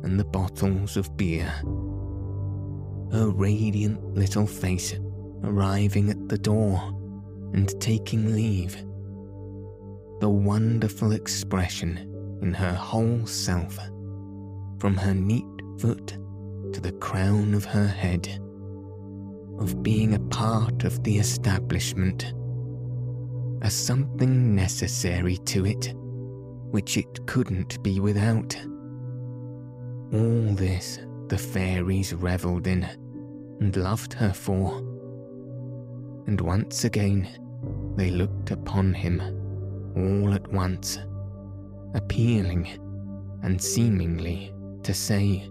and 0.02 0.18
the 0.18 0.24
bottles 0.24 0.96
of 0.96 1.16
beer. 1.16 1.52
Her 3.12 3.31
radiant 3.31 4.14
little 4.14 4.46
face 4.46 4.94
arriving 5.44 6.11
at 6.11 6.28
the 6.28 6.38
door 6.38 6.81
and 7.52 7.68
taking 7.81 8.35
leave. 8.35 8.76
The 10.20 10.28
wonderful 10.28 11.12
expression 11.12 12.38
in 12.42 12.55
her 12.55 12.72
whole 12.72 13.26
self, 13.26 13.76
from 14.78 14.96
her 14.96 15.14
neat 15.14 15.44
foot 15.83 16.16
to 16.73 16.81
the 16.81 16.92
crown 17.01 17.55
of 17.55 17.64
her 17.64 17.88
head, 17.88 18.29
of 19.59 19.83
being 19.83 20.14
a 20.14 20.21
part 20.31 20.85
of 20.85 21.03
the 21.03 21.18
establishment, 21.18 22.35
as 23.62 23.75
something 23.75 24.55
necessary 24.55 25.38
to 25.38 25.66
it, 25.66 25.92
which 26.71 26.97
it 26.97 27.27
couldn't 27.27 27.83
be 27.83 27.99
without. 27.99 28.55
All 30.12 30.55
this 30.55 31.01
the 31.27 31.37
fairies 31.37 32.14
revelled 32.14 32.68
in 32.68 32.85
and 33.59 33.77
loved 33.77 34.12
her 34.12 34.33
for. 34.33 34.79
And 36.29 36.40
once 36.40 36.85
again 36.85 37.27
they 37.97 38.11
looked 38.11 38.53
upon 38.53 38.95
him 38.95 39.21
all 39.97 40.33
at 40.33 40.47
once, 40.53 41.01
appealing 41.95 42.68
and 43.42 43.61
seemingly 43.61 44.55
to 44.85 44.95
say, 44.95 45.49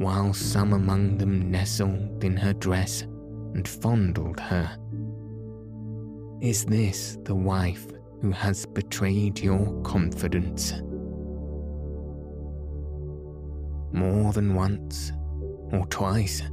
while 0.00 0.32
some 0.32 0.72
among 0.72 1.18
them 1.18 1.50
nestled 1.50 2.24
in 2.24 2.34
her 2.34 2.54
dress 2.54 3.02
and 3.52 3.68
fondled 3.68 4.40
her, 4.40 4.74
Is 6.40 6.64
this 6.64 7.18
the 7.24 7.34
wife 7.34 7.86
who 8.22 8.30
has 8.30 8.64
betrayed 8.64 9.38
your 9.38 9.82
confidence? 9.82 10.72
More 13.92 14.32
than 14.32 14.54
once, 14.54 15.12
or 15.70 15.84
twice, 15.90 16.44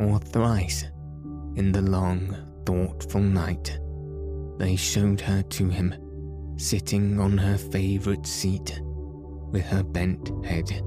or 0.00 0.18
thrice, 0.18 0.84
in 1.54 1.70
the 1.70 1.82
long, 1.82 2.36
thoughtful 2.66 3.20
night, 3.20 3.78
they 4.58 4.74
showed 4.74 5.20
her 5.20 5.42
to 5.42 5.68
him 5.68 5.94
sitting 6.56 7.20
on 7.20 7.38
her 7.38 7.56
favourite 7.58 8.26
seat 8.26 8.82
with 9.52 9.64
her 9.66 9.84
bent 9.84 10.32
head, 10.44 10.82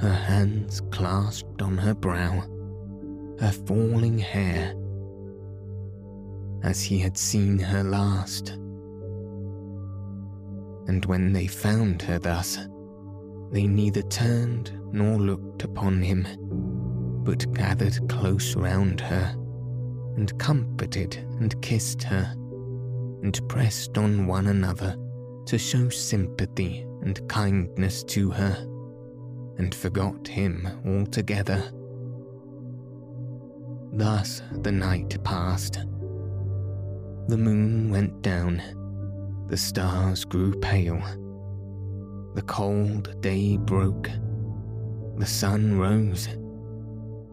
her 0.00 0.12
hands 0.12 0.80
clasped 0.90 1.60
on 1.60 1.76
her 1.76 1.94
brow, 1.94 2.40
her 3.38 3.52
falling 3.66 4.18
hair, 4.18 4.74
as 6.62 6.82
he 6.82 6.98
had 6.98 7.18
seen 7.18 7.58
her 7.58 7.82
last. 7.82 8.50
And 10.88 11.04
when 11.04 11.32
they 11.32 11.46
found 11.46 12.00
her 12.02 12.18
thus, 12.18 12.58
they 13.52 13.66
neither 13.66 14.02
turned 14.02 14.72
nor 14.92 15.18
looked 15.18 15.64
upon 15.64 16.00
him, 16.00 16.26
but 17.22 17.52
gathered 17.52 18.08
close 18.08 18.56
round 18.56 19.00
her, 19.02 19.34
and 20.16 20.36
comforted 20.38 21.16
and 21.40 21.60
kissed 21.60 22.02
her 22.02 22.34
and 23.22 23.38
pressed 23.48 23.98
on 23.98 24.26
one 24.26 24.46
another 24.46 24.96
to 25.46 25.58
show 25.58 25.88
sympathy 25.90 26.86
and 27.02 27.26
kindness 27.28 28.02
to 28.04 28.30
her, 28.30 28.66
and 29.60 29.74
forgot 29.74 30.26
him 30.26 30.66
altogether. 30.86 31.70
Thus 33.92 34.42
the 34.62 34.72
night 34.72 35.22
passed. 35.22 35.74
The 37.28 37.36
moon 37.36 37.90
went 37.90 38.22
down, 38.22 38.62
the 39.48 39.58
stars 39.58 40.24
grew 40.24 40.58
pale, 40.60 41.02
the 42.34 42.42
cold 42.46 43.20
day 43.20 43.58
broke, 43.58 44.08
the 45.18 45.26
sun 45.26 45.78
rose. 45.78 46.26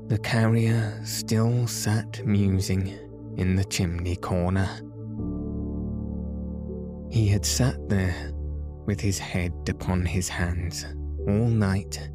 The 0.08 0.20
carrier 0.20 1.00
still 1.06 1.66
sat 1.66 2.26
musing 2.26 2.88
in 3.38 3.56
the 3.56 3.66
chimney 3.66 4.18
corner. 4.18 4.70
He 7.10 7.30
had 7.30 7.46
sat 7.46 7.88
there 7.88 8.34
with 8.86 9.00
his 9.00 9.18
head 9.18 9.54
upon 9.70 10.06
his 10.06 10.28
hands 10.28 10.86
all 11.28 11.50
night. 11.50 12.10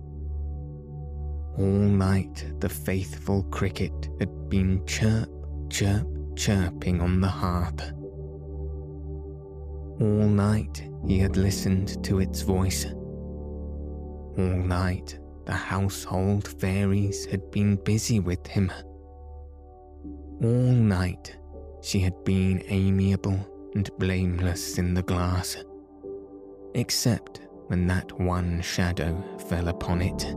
All 1.59 1.65
night 1.65 2.47
the 2.61 2.69
faithful 2.69 3.43
cricket 3.45 4.09
had 4.19 4.49
been 4.49 4.85
chirp, 4.87 5.29
chirp, 5.69 6.07
chirping 6.35 7.01
on 7.01 7.21
the 7.21 7.29
harp. 7.29 7.81
All 10.01 10.29
night 10.29 10.89
he 11.07 11.19
had 11.19 11.37
listened 11.37 12.03
to 12.05 12.21
its 12.21 12.41
voice. 12.41 12.87
All 12.87 14.63
night 14.65 15.19
the 15.45 15.53
household 15.53 16.49
fairies 16.59 17.27
had 17.27 17.51
been 17.51 17.77
busy 17.77 18.19
with 18.19 18.47
him. 18.47 18.73
All 20.43 20.49
night 20.49 21.37
she 21.83 22.01
had 22.01 22.25
been 22.25 22.63
amiable 22.69 23.71
and 23.75 23.91
blameless 23.99 24.79
in 24.79 24.95
the 24.95 25.03
glass, 25.03 25.63
except 26.75 27.41
when 27.67 27.87
that 27.89 28.11
one 28.19 28.63
shadow 28.63 29.23
fell 29.49 29.69
upon 29.69 30.01
it. 30.01 30.35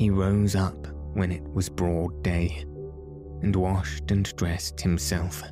He 0.00 0.08
rose 0.08 0.56
up 0.56 0.86
when 1.12 1.30
it 1.30 1.42
was 1.52 1.68
broad 1.68 2.22
day 2.22 2.64
and 3.42 3.54
washed 3.54 4.10
and 4.10 4.24
dressed 4.34 4.80
himself. 4.80 5.42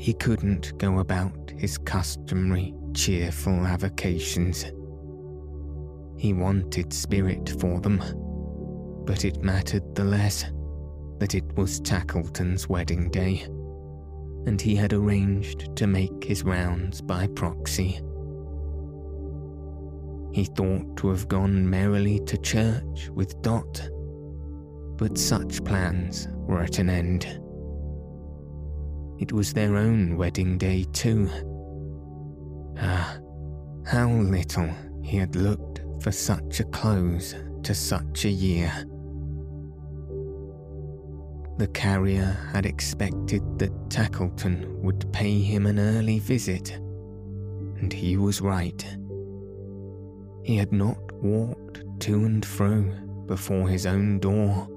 He 0.00 0.14
couldn't 0.14 0.76
go 0.78 0.98
about 0.98 1.52
his 1.56 1.78
customary 1.78 2.74
cheerful 2.92 3.64
avocations. 3.64 4.64
He 6.18 6.32
wanted 6.32 6.92
spirit 6.92 7.54
for 7.60 7.80
them, 7.80 8.02
but 9.06 9.24
it 9.24 9.44
mattered 9.44 9.94
the 9.94 10.02
less 10.02 10.44
that 11.20 11.36
it 11.36 11.44
was 11.56 11.78
Tackleton's 11.82 12.68
wedding 12.68 13.10
day, 13.10 13.42
and 14.46 14.60
he 14.60 14.74
had 14.74 14.92
arranged 14.92 15.76
to 15.76 15.86
make 15.86 16.24
his 16.24 16.42
rounds 16.42 17.00
by 17.00 17.28
proxy. 17.28 18.00
He 20.34 20.46
thought 20.46 20.96
to 20.96 21.10
have 21.10 21.28
gone 21.28 21.70
merrily 21.70 22.18
to 22.26 22.36
church 22.36 23.08
with 23.10 23.40
Dot, 23.40 23.88
but 24.96 25.16
such 25.16 25.62
plans 25.62 26.26
were 26.32 26.60
at 26.60 26.80
an 26.80 26.90
end. 26.90 27.24
It 29.20 29.32
was 29.32 29.52
their 29.52 29.76
own 29.76 30.16
wedding 30.16 30.58
day, 30.58 30.86
too. 30.92 31.30
Ah, 32.80 33.16
how 33.86 34.10
little 34.10 34.68
he 35.04 35.18
had 35.18 35.36
looked 35.36 35.82
for 36.02 36.10
such 36.10 36.58
a 36.58 36.64
close 36.64 37.36
to 37.62 37.72
such 37.72 38.24
a 38.24 38.30
year. 38.30 38.72
The 41.58 41.68
carrier 41.68 42.36
had 42.52 42.66
expected 42.66 43.60
that 43.60 43.88
Tackleton 43.88 44.80
would 44.80 45.12
pay 45.12 45.38
him 45.38 45.66
an 45.66 45.78
early 45.78 46.18
visit, 46.18 46.72
and 46.72 47.92
he 47.92 48.16
was 48.16 48.40
right. 48.40 48.84
He 50.44 50.56
had 50.56 50.72
not 50.72 50.98
walked 51.22 51.82
to 52.00 52.24
and 52.26 52.44
fro 52.44 52.82
before 53.26 53.66
his 53.66 53.86
own 53.86 54.18
door 54.18 54.68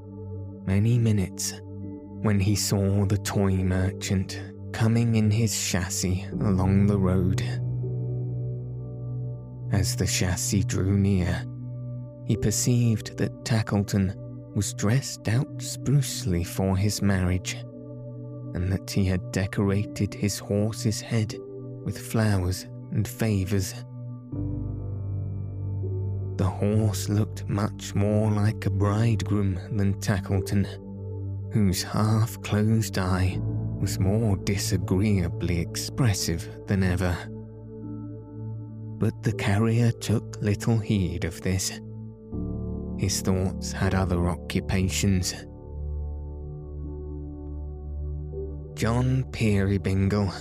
many 0.66 0.98
minutes 0.98 1.62
when 2.22 2.40
he 2.40 2.56
saw 2.56 3.06
the 3.06 3.18
toy 3.18 3.52
merchant 3.52 4.42
coming 4.72 5.16
in 5.16 5.30
his 5.30 5.70
chassis 5.70 6.26
along 6.40 6.88
the 6.88 6.98
road. 6.98 7.42
As 9.74 9.98
the 9.98 10.08
chassis 10.08 10.64
drew 10.64 10.98
near, 10.98 11.44
he 12.26 12.38
perceived 12.38 13.18
that 13.18 13.44
Tackleton 13.44 14.16
was 14.56 14.74
dressed 14.74 15.28
out 15.28 15.58
sprucely 15.58 16.48
for 16.48 16.78
his 16.78 17.02
marriage, 17.02 17.56
and 18.54 18.72
that 18.72 18.90
he 18.90 19.04
had 19.04 19.32
decorated 19.34 20.14
his 20.14 20.40
horse's 20.40 21.02
head 21.02 21.36
with 21.84 21.98
flowers 21.98 22.68
and 22.92 23.06
favours. 23.06 23.74
The 26.38 26.46
horse 26.46 27.10
looked 27.10 27.48
much 27.50 27.94
more 27.96 28.32
like 28.32 28.66
a 28.66 28.70
bridegroom 28.70 29.60
than 29.72 29.96
Tackleton, 29.96 30.66
whose 31.52 31.84
half 31.84 32.42
closed 32.42 32.98
eye 32.98 33.40
was 33.80 34.00
more 34.00 34.38
disagreeably 34.38 35.60
expressive 35.60 36.48
than 36.68 36.84
ever. 36.84 37.16
But 39.00 39.24
the 39.24 39.34
carrier 39.34 39.92
took 39.92 40.38
little 40.42 40.78
heed 40.78 41.26
of 41.26 41.42
this 41.42 41.80
his 42.98 43.22
thoughts 43.22 43.72
had 43.72 43.94
other 43.94 44.28
occupations. 44.28 45.34
John 48.74 49.24
Peerybingle, 49.32 50.32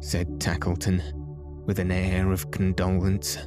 said 0.00 0.40
Tackleton, 0.40 1.02
with 1.66 1.78
an 1.78 1.90
air 1.90 2.32
of 2.32 2.50
condolence. 2.50 3.38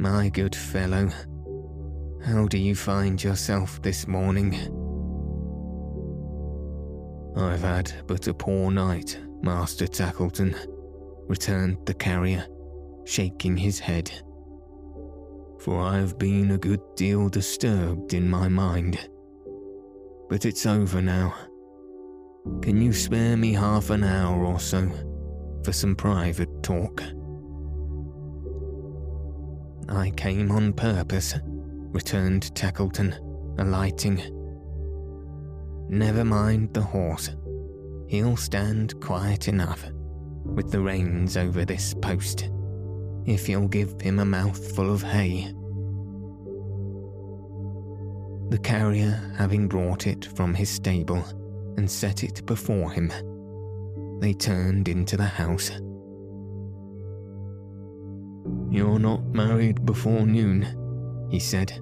My 0.00 0.28
good 0.30 0.56
fellow, 0.56 1.10
how 2.24 2.48
do 2.48 2.58
you 2.58 2.74
find 2.74 3.22
yourself 3.22 3.80
this 3.82 4.08
morning? 4.08 4.54
I've 7.36 7.60
had 7.60 7.92
but 8.08 8.26
a 8.26 8.34
poor 8.34 8.72
night, 8.72 9.20
Master 9.42 9.86
Tackleton, 9.86 10.56
returned 11.28 11.78
the 11.86 11.94
carrier, 11.94 12.46
shaking 13.04 13.56
his 13.56 13.78
head 13.78 14.10
for 15.60 15.82
I 15.82 15.98
have 15.98 16.18
been 16.18 16.52
a 16.52 16.58
good 16.58 16.80
deal 16.96 17.28
disturbed 17.28 18.14
in 18.14 18.28
my 18.28 18.48
mind. 18.48 19.10
But 20.28 20.46
it's 20.46 20.64
over 20.64 21.02
now. 21.02 21.34
Can 22.62 22.80
you 22.80 22.94
spare 22.94 23.36
me 23.36 23.52
half 23.52 23.90
an 23.90 24.02
hour 24.02 24.44
or 24.44 24.58
so 24.58 24.90
for 25.62 25.72
some 25.72 25.94
private 25.94 26.62
talk? 26.62 27.02
I 29.90 30.10
came 30.10 30.52
on 30.52 30.72
purpose, 30.72 31.34
returned 31.44 32.54
Tackleton, 32.54 33.16
alighting. 33.58 34.22
Never 35.88 36.24
mind 36.24 36.72
the 36.72 36.82
horse. 36.82 37.30
He'll 38.06 38.36
stand 38.36 39.00
quiet 39.00 39.48
enough, 39.48 39.84
with 40.44 40.70
the 40.70 40.80
reins 40.80 41.36
over 41.36 41.64
this 41.64 41.94
post 41.94 42.48
if 43.26 43.48
you'll 43.48 43.68
give 43.68 44.00
him 44.00 44.18
a 44.18 44.24
mouthful 44.24 44.92
of 44.92 45.02
hay. 45.02 45.52
The 48.50 48.58
carrier 48.62 49.32
having 49.36 49.68
brought 49.68 50.06
it 50.06 50.24
from 50.36 50.54
his 50.54 50.68
stable 50.68 51.24
and 51.76 51.90
set 51.90 52.24
it 52.24 52.44
before 52.46 52.90
him, 52.90 53.12
they 54.20 54.32
turned 54.32 54.88
into 54.88 55.16
the 55.16 55.24
house. 55.26 55.70
You're 58.70 59.00
not 59.00 59.24
married 59.26 59.84
before 59.84 60.24
noon, 60.24 61.28
he 61.28 61.40
said. 61.40 61.72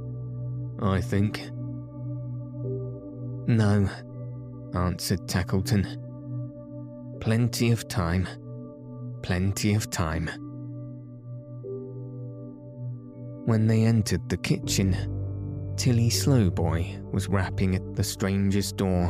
I 0.81 1.03
think. 1.03 1.51
No, 3.47 3.89
answered 4.75 5.29
Tackleton. 5.29 5.99
Plenty 7.21 7.73
of 7.73 7.89
time. 7.89 8.27
Plenty 9.23 9.75
of 9.75 9.91
time. 9.91 10.31
When 13.45 13.67
they 13.67 13.85
entered 13.85 14.27
the 14.29 14.37
kitchen, 14.39 14.95
Tilly 15.77 16.09
Slowboy 16.09 17.01
was 17.13 17.29
rapping 17.29 17.75
at 17.75 17.95
the 17.95 18.05
stranger's 18.05 18.73
door, 18.73 19.09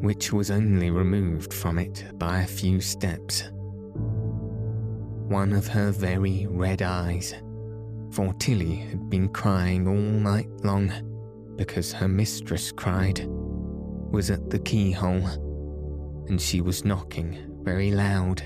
which 0.00 0.32
was 0.32 0.50
only 0.50 0.90
removed 0.90 1.52
from 1.52 1.78
it 1.78 2.04
by 2.18 2.40
a 2.40 2.46
few 2.46 2.80
steps. 2.80 3.50
One 5.30 5.52
of 5.52 5.68
her 5.68 5.92
very 5.92 6.48
red 6.50 6.82
eyes, 6.82 7.36
for 8.10 8.34
Tilly 8.40 8.74
had 8.74 9.08
been 9.08 9.28
crying 9.28 9.86
all 9.86 9.94
night 9.94 10.50
long 10.64 10.90
because 11.54 11.92
her 11.92 12.08
mistress 12.08 12.72
cried, 12.72 13.24
was 14.10 14.32
at 14.32 14.50
the 14.50 14.58
keyhole, 14.58 15.24
and 16.26 16.40
she 16.40 16.60
was 16.60 16.84
knocking 16.84 17.38
very 17.62 17.92
loud 17.92 18.42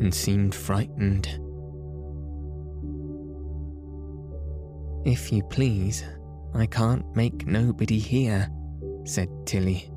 and 0.00 0.14
seemed 0.14 0.54
frightened. 0.54 1.26
If 5.04 5.30
you 5.30 5.42
please, 5.42 6.02
I 6.54 6.64
can't 6.64 7.04
make 7.14 7.46
nobody 7.46 7.98
hear, 7.98 8.48
said 9.04 9.28
Tilly, 9.44 9.92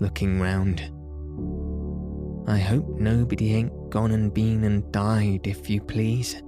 looking 0.00 0.38
round. 0.38 0.82
I 2.46 2.58
hope 2.58 3.00
nobody 3.00 3.54
ain't 3.54 3.72
gone 3.92 4.12
and 4.12 4.32
been 4.32 4.64
and 4.64 4.90
died, 4.90 5.46
if 5.46 5.68
you 5.68 5.78
please. 5.78 6.42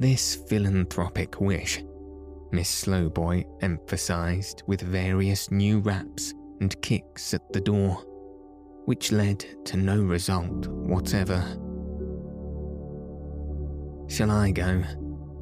This 0.00 0.34
philanthropic 0.34 1.42
wish, 1.42 1.84
Miss 2.52 2.70
Slowboy 2.70 3.44
emphasized 3.60 4.62
with 4.66 4.80
various 4.80 5.50
new 5.50 5.80
raps 5.80 6.32
and 6.62 6.80
kicks 6.80 7.34
at 7.34 7.52
the 7.52 7.60
door, 7.60 7.96
which 8.86 9.12
led 9.12 9.44
to 9.66 9.76
no 9.76 10.02
result 10.02 10.68
whatever. 10.68 11.38
Shall 14.08 14.30
I 14.30 14.52
go? 14.52 14.82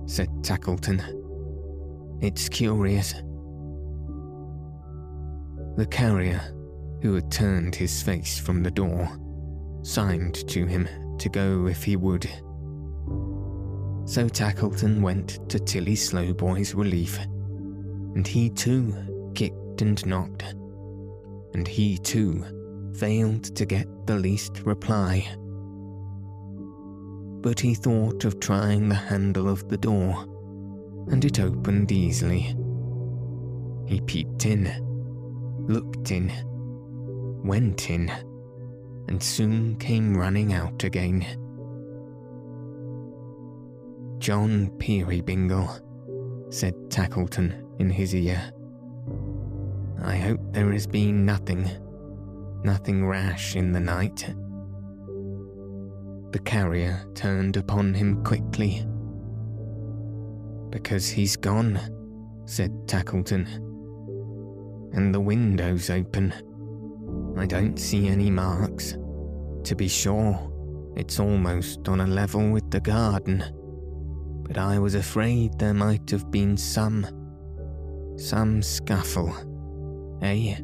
said 0.07 0.29
Tackleton. 0.43 1.01
It's 2.21 2.49
curious. 2.49 3.13
The 5.77 5.87
carrier, 5.89 6.41
who 7.01 7.15
had 7.15 7.31
turned 7.31 7.77
his 7.77 8.03
face 8.03 8.41
from 8.41 8.65
the 8.65 8.71
door, 8.73 9.09
signed 9.83 10.49
to 10.49 10.67
him 10.67 10.89
to 11.19 11.29
go 11.29 11.67
if 11.67 11.83
he 11.85 11.97
would. 11.97 12.25
So 14.05 14.29
Tackleton 14.29 15.01
went 15.01 15.49
to 15.49 15.59
Tilly 15.59 15.95
Slowboy's 15.95 16.75
relief, 16.75 17.19
and 18.15 18.27
he 18.27 18.51
too 18.51 18.95
kicked 19.35 19.83
and 19.83 20.05
knocked, 20.07 20.43
and 21.55 21.67
he 21.67 21.99
too 21.99 22.45
failed 22.95 23.45
to 23.57 23.65
get 23.65 23.87
the 24.07 24.17
least 24.17 24.61
reply. 24.65 25.27
But 27.41 27.59
he 27.59 27.75
thought 27.75 28.25
of 28.25 28.41
trying 28.41 28.89
the 28.89 28.95
handle 28.95 29.49
of 29.49 29.69
the 29.69 29.79
door, 29.79 30.25
and 31.11 31.25
it 31.25 31.41
opened 31.41 31.91
easily. 31.91 32.57
He 33.87 34.01
peeped 34.01 34.47
in, 34.47 34.71
looked 35.69 36.11
in, 36.11 36.33
went 37.45 37.91
in, 37.91 38.11
and 39.09 39.23
soon 39.23 39.77
came 39.77 40.17
running 40.17 40.53
out 40.53 40.85
again. 40.85 41.21
John 44.19 44.71
Peerybingle, 44.79 45.81
said 46.53 46.75
Tackleton 46.89 47.65
in 47.81 47.91
his 47.91 48.15
ear. 48.15 48.53
I 50.05 50.17
hope 50.17 50.41
there 50.53 50.71
has 50.73 50.87
been 50.87 51.25
nothing, 51.25 51.69
nothing 52.63 53.07
rash 53.07 53.57
in 53.57 53.73
the 53.73 53.81
night. 53.81 54.33
The 56.33 56.39
carrier 56.39 57.05
turned 57.15 57.57
upon 57.57 57.95
him 57.95 58.23
quickly. 58.25 58.87
Because 60.71 61.09
he's 61.09 61.37
gone, 61.37 61.79
said 62.47 62.73
Tackleton. 62.87 63.47
And 64.95 65.15
the 65.15 65.21
window's 65.21 65.91
open. 65.91 66.33
I 67.37 67.47
don't 67.47 67.79
see 67.79 68.09
any 68.09 68.31
marks. 68.31 68.97
To 69.65 69.75
be 69.77 69.89
sure, 69.89 70.93
it's 70.97 71.19
almost 71.19 71.89
on 71.89 72.01
a 72.01 72.07
level 72.07 72.51
with 72.51 72.71
the 72.71 72.81
garden. 72.81 73.45
But 74.43 74.59
I 74.59 74.79
was 74.79 74.95
afraid 74.95 75.59
there 75.59 75.75
might 75.75 76.11
have 76.11 76.31
been 76.31 76.57
some. 76.57 77.07
some 78.17 78.63
scuffle. 78.63 79.35
Eh? 80.23 80.57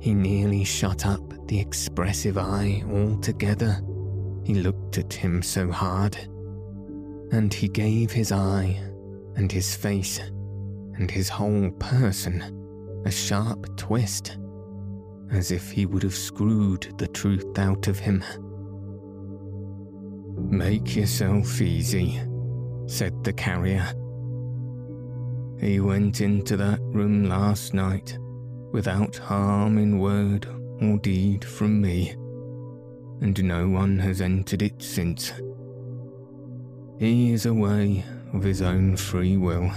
He 0.00 0.14
nearly 0.14 0.64
shut 0.64 1.06
up 1.06 1.46
the 1.48 1.60
expressive 1.60 2.38
eye 2.38 2.82
altogether. 2.90 3.80
He 4.44 4.54
looked 4.54 4.98
at 4.98 5.12
him 5.12 5.42
so 5.42 5.70
hard. 5.70 6.16
And 7.30 7.52
he 7.52 7.68
gave 7.68 8.10
his 8.10 8.32
eye, 8.32 8.80
and 9.36 9.50
his 9.50 9.74
face, 9.74 10.18
and 10.96 11.10
his 11.10 11.28
whole 11.28 11.70
person 11.78 12.58
a 13.04 13.10
sharp 13.10 13.76
twist, 13.76 14.36
as 15.32 15.50
if 15.50 15.70
he 15.70 15.86
would 15.86 16.02
have 16.02 16.14
screwed 16.14 16.92
the 16.98 17.08
truth 17.08 17.58
out 17.58 17.88
of 17.88 17.98
him. 17.98 18.22
Make 20.50 20.94
yourself 20.94 21.60
easy, 21.60 22.20
said 22.86 23.24
the 23.24 23.32
carrier. 23.32 23.86
He 25.58 25.80
went 25.80 26.20
into 26.20 26.56
that 26.58 26.80
room 26.80 27.24
last 27.24 27.72
night 27.72 28.18
without 28.72 29.16
harm 29.16 29.78
in 29.78 29.98
word 29.98 30.46
or 30.80 30.98
deed 30.98 31.44
from 31.44 31.80
me, 31.80 32.10
and 33.20 33.42
no 33.44 33.68
one 33.68 33.98
has 34.00 34.20
entered 34.20 34.62
it 34.62 34.82
since. 34.82 35.32
He 36.98 37.32
is 37.32 37.46
away 37.46 38.04
of 38.34 38.42
his 38.42 38.60
own 38.60 38.96
free 38.96 39.36
will. 39.36 39.70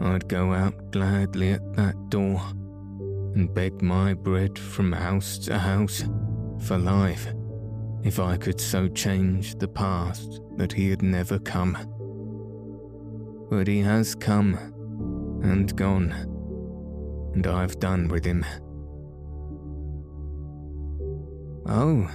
I'd 0.00 0.28
go 0.28 0.52
out 0.52 0.90
gladly 0.90 1.50
at 1.52 1.74
that 1.74 2.08
door 2.08 2.42
and 3.34 3.52
beg 3.52 3.82
my 3.82 4.14
bread 4.14 4.58
from 4.58 4.92
house 4.92 5.38
to 5.38 5.58
house 5.58 6.04
for 6.60 6.78
life 6.78 7.26
if 8.04 8.20
I 8.20 8.36
could 8.36 8.60
so 8.60 8.86
change 8.88 9.56
the 9.56 9.68
past 9.68 10.40
that 10.56 10.72
he 10.72 10.90
had 10.90 11.02
never 11.02 11.38
come. 11.38 11.76
But 13.50 13.66
he 13.66 13.80
has 13.80 14.14
come 14.14 14.54
and 15.42 15.74
gone, 15.74 16.12
and 17.34 17.46
I've 17.46 17.78
done 17.80 18.08
with 18.08 18.24
him. 18.24 18.44
Oh, 21.66 22.10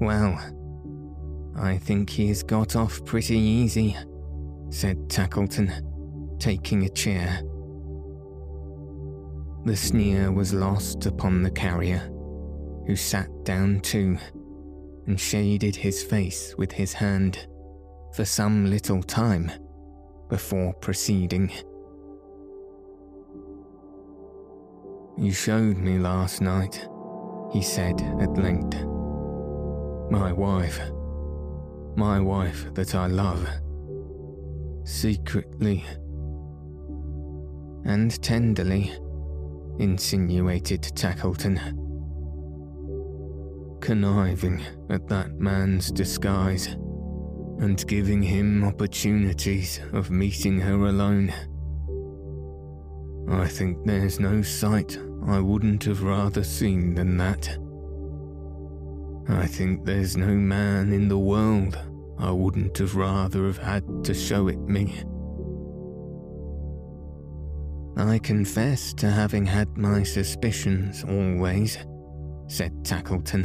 well, 0.00 0.38
I 1.54 1.76
think 1.76 2.08
he 2.08 2.28
has 2.28 2.42
got 2.42 2.74
off 2.74 3.04
pretty 3.04 3.36
easy, 3.36 3.96
said 4.70 5.08
Tackleton, 5.08 5.70
taking 6.38 6.84
a 6.84 6.88
chair. 6.88 7.42
The 9.68 9.76
sneer 9.76 10.32
was 10.32 10.54
lost 10.54 11.04
upon 11.04 11.42
the 11.42 11.50
carrier, 11.50 11.98
who 12.86 12.96
sat 12.96 13.28
down 13.44 13.80
too 13.80 14.16
and 15.06 15.20
shaded 15.20 15.76
his 15.76 16.02
face 16.02 16.54
with 16.56 16.72
his 16.72 16.94
hand 16.94 17.46
for 18.14 18.24
some 18.24 18.70
little 18.70 19.02
time 19.02 19.52
before 20.30 20.72
proceeding. 20.72 21.52
You 25.18 25.32
showed 25.32 25.76
me 25.76 25.98
last 25.98 26.40
night 26.40 26.88
he 27.52 27.60
said 27.60 28.00
at 28.22 28.38
length. 28.38 28.82
My 30.10 30.32
wife, 30.32 30.80
my 31.94 32.18
wife 32.20 32.72
that 32.72 32.94
I 32.94 33.06
love, 33.06 33.46
secretly 34.84 35.84
and 37.84 38.10
tenderly, 38.22 38.94
insinuated 39.78 40.82
Tackleton. 40.82 41.58
Conniving 43.80 44.62
at 44.90 45.08
that 45.08 45.38
man's 45.38 45.90
disguise 45.90 46.66
and 47.60 47.84
giving 47.86 48.22
him 48.22 48.64
opportunities 48.64 49.80
of 49.92 50.10
meeting 50.10 50.60
her 50.60 50.86
alone. 50.86 51.32
I 53.30 53.46
think 53.46 53.84
there's 53.84 54.20
no 54.20 54.42
sight 54.42 54.98
I 55.26 55.40
wouldn't 55.40 55.84
have 55.84 56.02
rather 56.02 56.44
seen 56.44 56.94
than 56.94 57.16
that. 57.18 57.58
I 59.28 59.46
think 59.46 59.84
there's 59.84 60.16
no 60.16 60.34
man 60.34 60.92
in 60.92 61.08
the 61.08 61.18
world 61.18 61.78
I 62.18 62.30
wouldn't 62.30 62.78
have 62.78 62.96
rather 62.96 63.46
have 63.46 63.58
had 63.58 64.04
to 64.04 64.14
show 64.14 64.48
it 64.48 64.58
me. 64.60 65.02
I 67.98 68.20
confess 68.20 68.94
to 68.94 69.10
having 69.10 69.44
had 69.44 69.76
my 69.76 70.04
suspicions 70.04 71.02
always, 71.02 71.76
said 72.46 72.72
Tackleton. 72.84 73.44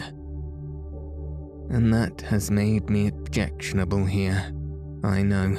And 1.71 1.91
that 1.91 2.21
has 2.21 2.51
made 2.51 2.87
me 2.87 3.07
objectionable 3.07 4.05
here, 4.05 4.53
I 5.03 5.23
know. 5.23 5.57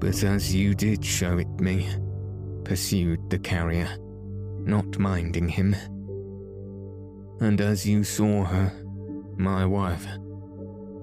But 0.00 0.24
as 0.24 0.52
you 0.52 0.74
did 0.74 1.04
show 1.04 1.38
it 1.38 1.60
me, 1.60 1.88
pursued 2.64 3.30
the 3.30 3.38
carrier, 3.38 3.88
not 4.58 4.98
minding 4.98 5.48
him. 5.48 5.76
And 7.40 7.60
as 7.60 7.86
you 7.86 8.02
saw 8.02 8.42
her, 8.42 8.72
my 9.36 9.64
wife, 9.64 10.08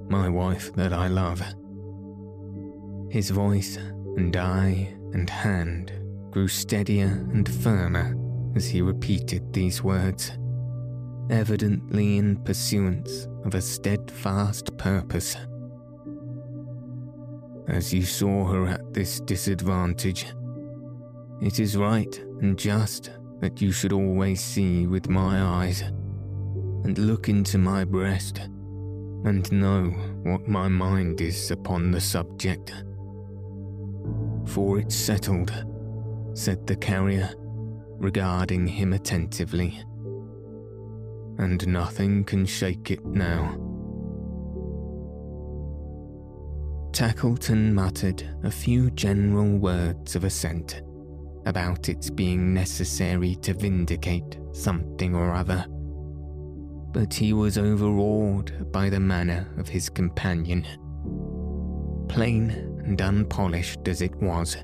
my 0.10 0.28
wife 0.28 0.74
that 0.74 0.92
I 0.92 1.08
love. 1.08 1.42
His 3.10 3.30
voice 3.30 3.78
and 4.18 4.36
eye 4.36 4.94
and 5.16 5.30
hand 5.30 5.94
grew 6.30 6.48
steadier 6.48 7.26
and 7.32 7.48
firmer 7.64 8.14
as 8.54 8.68
he 8.68 8.82
repeated 8.82 9.54
these 9.54 9.82
words, 9.82 10.38
evidently 11.30 12.18
in 12.18 12.36
pursuance 12.44 13.26
of 13.46 13.56
a 13.56 13.62
steadfast 13.62 14.78
purpose. 14.78 15.38
As 17.70 17.94
you 17.94 18.04
saw 18.04 18.46
her 18.46 18.68
at 18.68 18.94
this 18.94 19.22
disadvantage, 19.22 20.26
it 21.42 21.62
is 21.62 21.78
right 21.78 22.20
and 22.42 22.60
just 22.60 23.10
that 23.40 23.62
you 23.62 23.72
should 23.72 23.94
always 23.94 24.44
see 24.44 24.86
with 24.86 25.10
my 25.10 25.42
eyes 25.42 25.82
and 25.82 26.98
look 26.98 27.30
into 27.30 27.58
my 27.58 27.86
breast 27.86 28.40
and 29.24 29.50
know 29.50 29.86
what 30.24 30.46
my 30.50 30.68
mind 30.68 31.22
is 31.22 31.52
upon 31.52 31.92
the 31.92 32.02
subject. 32.02 32.74
For 34.48 34.80
it's 34.80 34.96
settled, 34.96 35.52
said 36.34 36.66
the 36.68 36.76
carrier, 36.76 37.32
regarding 37.98 38.68
him 38.68 38.94
attentively, 38.94 39.84
and 41.38 41.68
nothing 41.68 42.24
can 42.24 42.46
shake 42.46 42.92
it 42.92 43.04
now. 43.06 43.58
Tackleton 46.92 47.74
muttered 47.74 48.24
a 48.44 48.52
few 48.52 48.90
general 48.92 49.58
words 49.58 50.16
of 50.16 50.24
assent 50.24 50.82
about 51.46 51.90
its 51.90 52.10
being 52.10 52.54
necessary 52.54 53.36
to 53.36 53.54
vindicate 53.54 54.38
something 54.54 55.14
or 55.14 55.34
other. 55.34 55.66
But 56.94 57.14
he 57.14 57.34
was 57.34 57.58
overawed 57.58 58.72
by 58.72 58.90
the 58.90 59.00
manner 59.00 59.48
of 59.58 59.68
his 59.68 59.90
companion. 59.90 60.66
Plain 62.08 62.65
and 62.86 63.02
unpolished 63.02 63.88
as 63.88 64.02
it 64.02 64.16
was, 64.16 64.58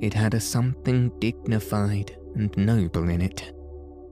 it 0.00 0.14
had 0.14 0.34
a 0.34 0.40
something 0.40 1.10
dignified 1.18 2.16
and 2.34 2.56
noble 2.56 3.08
in 3.08 3.20
it, 3.20 3.52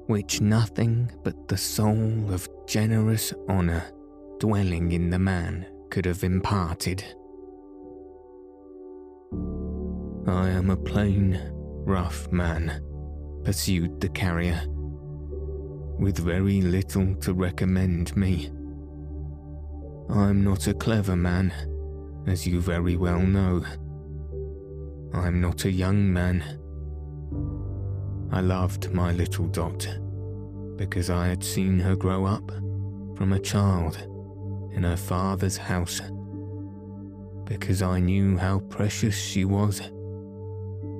which 0.06 0.40
nothing 0.40 1.10
but 1.22 1.48
the 1.48 1.56
soul 1.56 2.32
of 2.32 2.48
generous 2.66 3.32
honour 3.48 3.84
dwelling 4.38 4.92
in 4.92 5.10
the 5.10 5.18
man 5.18 5.66
could 5.90 6.04
have 6.04 6.24
imparted. 6.24 7.04
I 10.26 10.48
am 10.48 10.70
a 10.70 10.76
plain, 10.76 11.38
rough 11.84 12.30
man, 12.32 12.80
pursued 13.44 14.00
the 14.00 14.08
carrier, 14.08 14.62
with 15.98 16.18
very 16.18 16.62
little 16.62 17.14
to 17.16 17.34
recommend 17.34 18.16
me. 18.16 18.50
I'm 20.08 20.42
not 20.44 20.66
a 20.66 20.74
clever 20.74 21.16
man, 21.16 21.52
as 22.26 22.46
you 22.46 22.60
very 22.60 22.96
well 22.96 23.20
know. 23.20 23.64
I'm 25.12 25.40
not 25.40 25.64
a 25.64 25.70
young 25.70 26.12
man. 26.12 26.42
I 28.30 28.40
loved 28.40 28.92
my 28.92 29.12
little 29.12 29.46
Dot 29.46 29.86
because 30.76 31.10
I 31.10 31.28
had 31.28 31.44
seen 31.44 31.78
her 31.80 31.94
grow 31.94 32.24
up 32.24 32.50
from 33.16 33.32
a 33.32 33.38
child 33.38 33.96
in 34.72 34.84
her 34.84 34.96
father's 34.96 35.56
house, 35.58 36.00
because 37.44 37.82
I 37.82 38.00
knew 38.00 38.38
how 38.38 38.60
precious 38.60 39.14
she 39.14 39.44
was, 39.44 39.82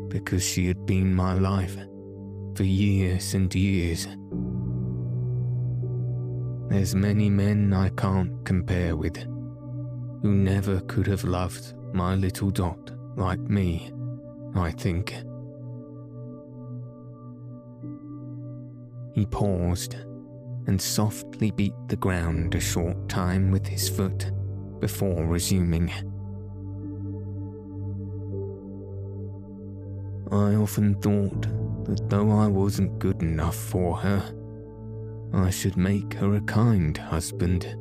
because 0.08 0.44
she 0.44 0.66
had 0.66 0.84
been 0.84 1.14
my 1.14 1.32
life 1.32 1.76
for 2.54 2.64
years 2.64 3.32
and 3.32 3.52
years. 3.54 4.06
There's 6.68 6.94
many 6.94 7.30
men 7.30 7.72
I 7.72 7.88
can't 7.90 8.44
compare 8.44 8.94
with 8.94 9.16
who 10.22 10.32
never 10.32 10.80
could 10.82 11.06
have 11.06 11.24
loved 11.24 11.74
my 11.92 12.14
little 12.14 12.50
Dot 12.50 12.92
like 13.16 13.40
me, 13.40 13.92
I 14.54 14.70
think. 14.70 15.14
He 19.14 19.26
paused 19.26 19.96
and 20.66 20.80
softly 20.80 21.50
beat 21.50 21.74
the 21.88 21.96
ground 21.96 22.54
a 22.54 22.60
short 22.60 23.08
time 23.08 23.50
with 23.50 23.66
his 23.66 23.88
foot 23.88 24.30
before 24.78 25.26
resuming. 25.26 25.90
I 30.30 30.54
often 30.54 30.94
thought 31.02 31.42
that 31.84 32.08
though 32.08 32.30
I 32.30 32.46
wasn't 32.46 32.98
good 32.98 33.22
enough 33.22 33.56
for 33.56 33.96
her, 33.98 34.22
I 35.34 35.50
should 35.50 35.76
make 35.76 36.14
her 36.14 36.36
a 36.36 36.40
kind 36.42 36.96
husband, 36.96 37.76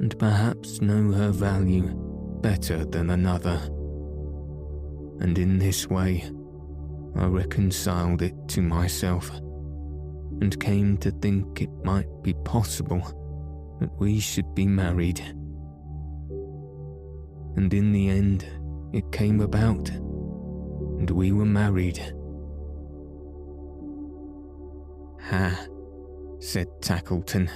and 0.00 0.18
perhaps 0.18 0.80
know 0.80 1.12
her 1.12 1.30
value 1.30 1.92
better 2.40 2.86
than 2.86 3.10
another. 3.10 3.60
And 5.20 5.38
in 5.38 5.58
this 5.58 5.88
way, 5.88 6.24
I 7.16 7.26
reconciled 7.26 8.22
it 8.22 8.34
to 8.48 8.62
myself 8.62 9.30
and 10.40 10.58
came 10.58 10.96
to 10.98 11.10
think 11.10 11.60
it 11.60 11.84
might 11.84 12.08
be 12.22 12.32
possible 12.44 13.02
that 13.78 13.92
we 13.98 14.18
should 14.20 14.54
be 14.54 14.66
married. 14.66 15.20
And 17.56 17.74
in 17.74 17.92
the 17.92 18.08
end, 18.08 18.46
it 18.94 19.12
came 19.12 19.42
about, 19.42 19.90
and 19.90 21.10
we 21.10 21.32
were 21.32 21.44
married. 21.44 21.98
Ha, 25.28 25.66
said 26.38 26.68
Tackleton, 26.80 27.50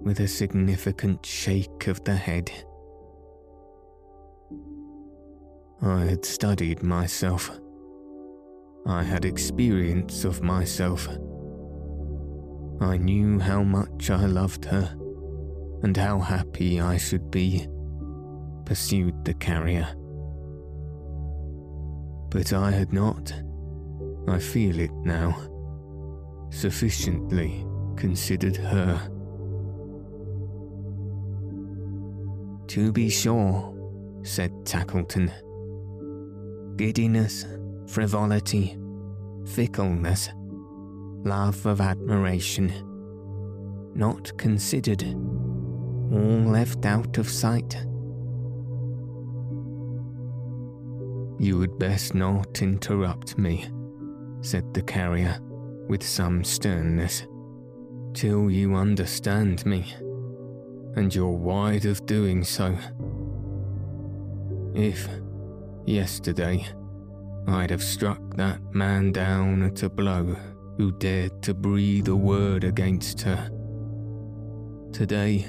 with 0.00 0.20
a 0.20 0.28
significant 0.28 1.24
shake 1.24 1.86
of 1.86 2.02
the 2.04 2.16
head. 2.16 2.50
I 5.82 6.04
had 6.04 6.24
studied 6.24 6.82
myself. 6.82 7.50
I 8.86 9.02
had 9.02 9.24
experience 9.24 10.24
of 10.24 10.42
myself 10.42 11.08
I 12.80 12.96
knew 12.96 13.38
how 13.38 13.62
much 13.62 14.08
I 14.08 14.24
loved 14.24 14.64
her 14.64 14.96
and 15.82 15.94
how 15.94 16.18
happy 16.18 16.80
I 16.80 16.96
should 16.96 17.30
be, 17.30 17.68
pursued 18.64 19.22
the 19.22 19.34
carrier. 19.34 19.86
But 22.30 22.54
I 22.54 22.70
had 22.70 22.94
not, 22.94 23.34
I 24.26 24.38
feel 24.38 24.78
it 24.78 24.92
now, 25.04 25.36
sufficiently 26.50 27.66
considered 27.96 28.56
her. 28.56 29.10
To 32.70 32.92
be 32.92 33.10
sure, 33.10 33.74
said 34.22 34.52
Tackleton. 34.64 35.32
Giddiness, 36.76 37.44
frivolity, 37.88 38.78
fickleness, 39.44 40.28
love 41.24 41.66
of 41.66 41.80
admiration. 41.80 42.72
Not 43.96 44.38
considered, 44.38 45.02
all 45.02 46.44
left 46.44 46.86
out 46.86 47.18
of 47.18 47.28
sight. 47.28 47.74
You 51.40 51.58
would 51.58 51.76
best 51.76 52.14
not 52.14 52.62
interrupt 52.62 53.36
me, 53.36 53.66
said 54.42 54.72
the 54.74 54.82
carrier 54.82 55.40
with 55.88 56.04
some 56.04 56.44
sternness, 56.44 57.26
till 58.14 58.48
you 58.48 58.76
understand 58.76 59.66
me, 59.66 59.92
and 60.96 61.14
you're 61.14 61.30
wide 61.30 61.84
of 61.84 62.04
doing 62.06 62.44
so. 62.44 62.76
If, 64.74 65.08
yesterday, 65.86 66.66
I'd 67.46 67.70
have 67.70 67.82
struck 67.82 68.36
that 68.36 68.60
man 68.74 69.12
down 69.12 69.62
at 69.62 69.82
a 69.82 69.90
blow 69.90 70.36
who 70.76 70.92
dared 70.92 71.42
to 71.42 71.54
breathe 71.54 72.08
a 72.08 72.16
word 72.16 72.64
against 72.64 73.20
her. 73.22 73.50
Today, 74.92 75.46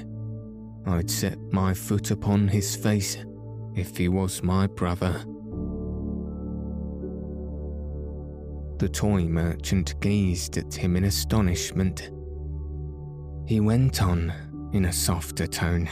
I'd 0.86 1.10
set 1.10 1.38
my 1.50 1.74
foot 1.74 2.10
upon 2.10 2.48
his 2.48 2.74
face 2.76 3.16
if 3.74 3.96
he 3.96 4.08
was 4.08 4.42
my 4.42 4.66
brother. 4.66 5.24
The 8.78 8.88
toy 8.88 9.22
merchant 9.22 10.00
gazed 10.00 10.58
at 10.58 10.74
him 10.74 10.96
in 10.96 11.04
astonishment. 11.04 12.10
He 13.46 13.60
went 13.60 14.02
on 14.02 14.32
in 14.72 14.86
a 14.86 14.92
softer 14.92 15.46
tone. 15.46 15.88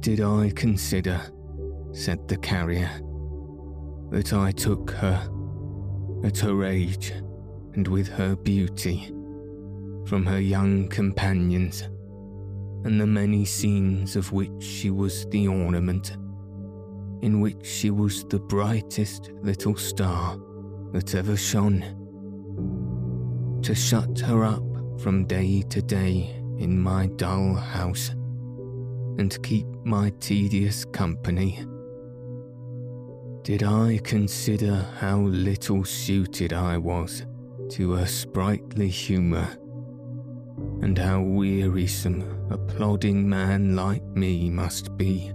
Did 0.00 0.20
I 0.20 0.50
consider, 0.54 1.20
said 1.92 2.26
the 2.28 2.36
carrier, 2.36 2.90
that 4.10 4.32
I 4.32 4.52
took 4.52 4.90
her 4.92 5.30
at 6.24 6.38
her 6.38 6.64
age 6.64 7.12
and 7.74 7.86
with 7.86 8.08
her 8.08 8.34
beauty, 8.34 9.06
from 10.06 10.24
her 10.26 10.40
young 10.40 10.88
companions, 10.88 11.82
and 12.84 13.00
the 13.00 13.06
many 13.06 13.44
scenes 13.44 14.16
of 14.16 14.32
which 14.32 14.62
she 14.62 14.90
was 14.90 15.26
the 15.26 15.46
ornament, 15.46 16.16
in 17.22 17.40
which 17.40 17.64
she 17.66 17.90
was 17.90 18.24
the 18.24 18.38
brightest 18.38 19.30
little 19.42 19.76
star 19.76 20.38
that 20.92 21.14
ever 21.14 21.36
shone. 21.36 21.84
To 23.62 23.74
shut 23.74 24.18
her 24.20 24.44
up 24.44 24.67
from 24.98 25.24
day 25.24 25.62
to 25.70 25.82
day 25.82 26.30
in 26.58 26.80
my 26.80 27.06
dull 27.16 27.54
house, 27.54 28.10
and 29.18 29.42
keep 29.42 29.66
my 29.84 30.10
tedious 30.20 30.84
company 30.84 31.64
did 33.48 33.62
I 33.62 33.98
consider 34.04 34.86
how 34.98 35.20
little 35.20 35.82
suited 35.82 36.52
I 36.52 36.76
was 36.76 37.24
to 37.70 37.92
her 37.92 38.04
sprightly 38.04 38.90
humour, 38.90 39.48
and 40.82 40.98
how 40.98 41.22
wearisome 41.22 42.46
a 42.50 42.58
plodding 42.58 43.26
man 43.26 43.74
like 43.74 44.04
me 44.04 44.50
must 44.50 44.94
be 44.98 45.32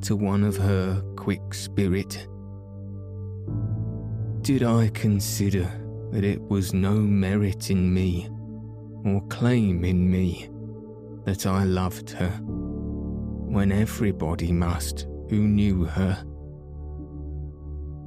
to 0.00 0.16
one 0.16 0.42
of 0.42 0.56
her 0.56 1.00
quick 1.14 1.54
spirit? 1.54 2.26
Did 4.42 4.64
I 4.64 4.88
consider 4.88 5.70
that 6.10 6.24
it 6.24 6.42
was 6.42 6.74
no 6.74 6.94
merit 6.94 7.70
in 7.70 7.94
me 7.94 8.28
or 9.04 9.20
claim 9.28 9.84
in 9.84 10.10
me 10.10 10.48
that 11.24 11.46
I 11.46 11.64
loved 11.64 12.10
her 12.10 12.30
when 12.40 13.72
everybody 13.72 14.52
must 14.52 15.06
who 15.28 15.40
knew 15.40 15.84
her? 15.84 16.24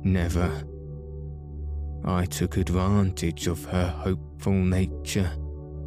Never. 0.03 0.63
I 2.03 2.25
took 2.25 2.57
advantage 2.57 3.47
of 3.47 3.63
her 3.65 3.87
hopeful 3.87 4.53
nature 4.53 5.31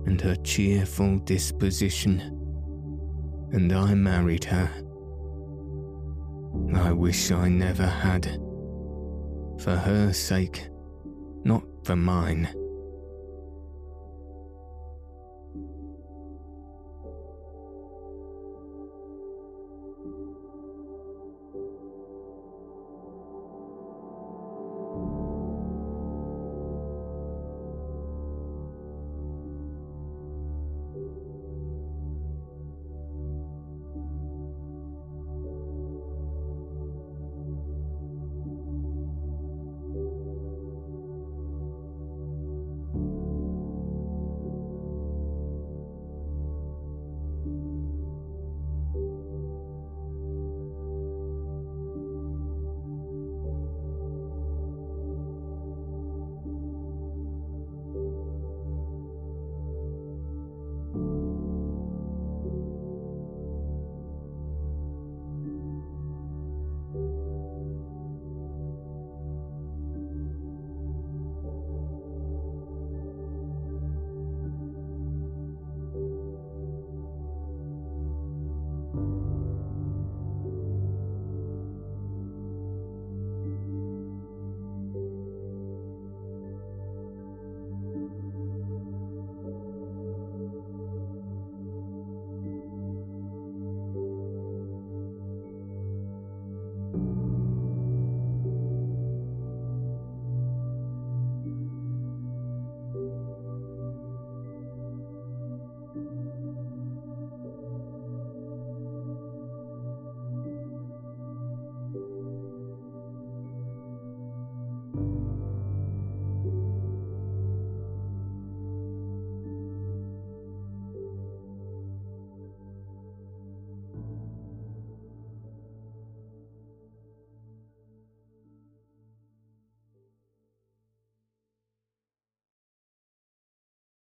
and 0.06 0.20
her 0.20 0.36
cheerful 0.36 1.18
disposition, 1.18 2.20
and 3.52 3.72
I 3.72 3.94
married 3.94 4.44
her. 4.44 4.70
I 6.74 6.92
wish 6.92 7.30
I 7.32 7.48
never 7.48 7.86
had. 7.86 8.26
For 9.60 9.76
her 9.76 10.12
sake, 10.12 10.68
not 11.42 11.64
for 11.84 11.96
mine. 11.96 12.48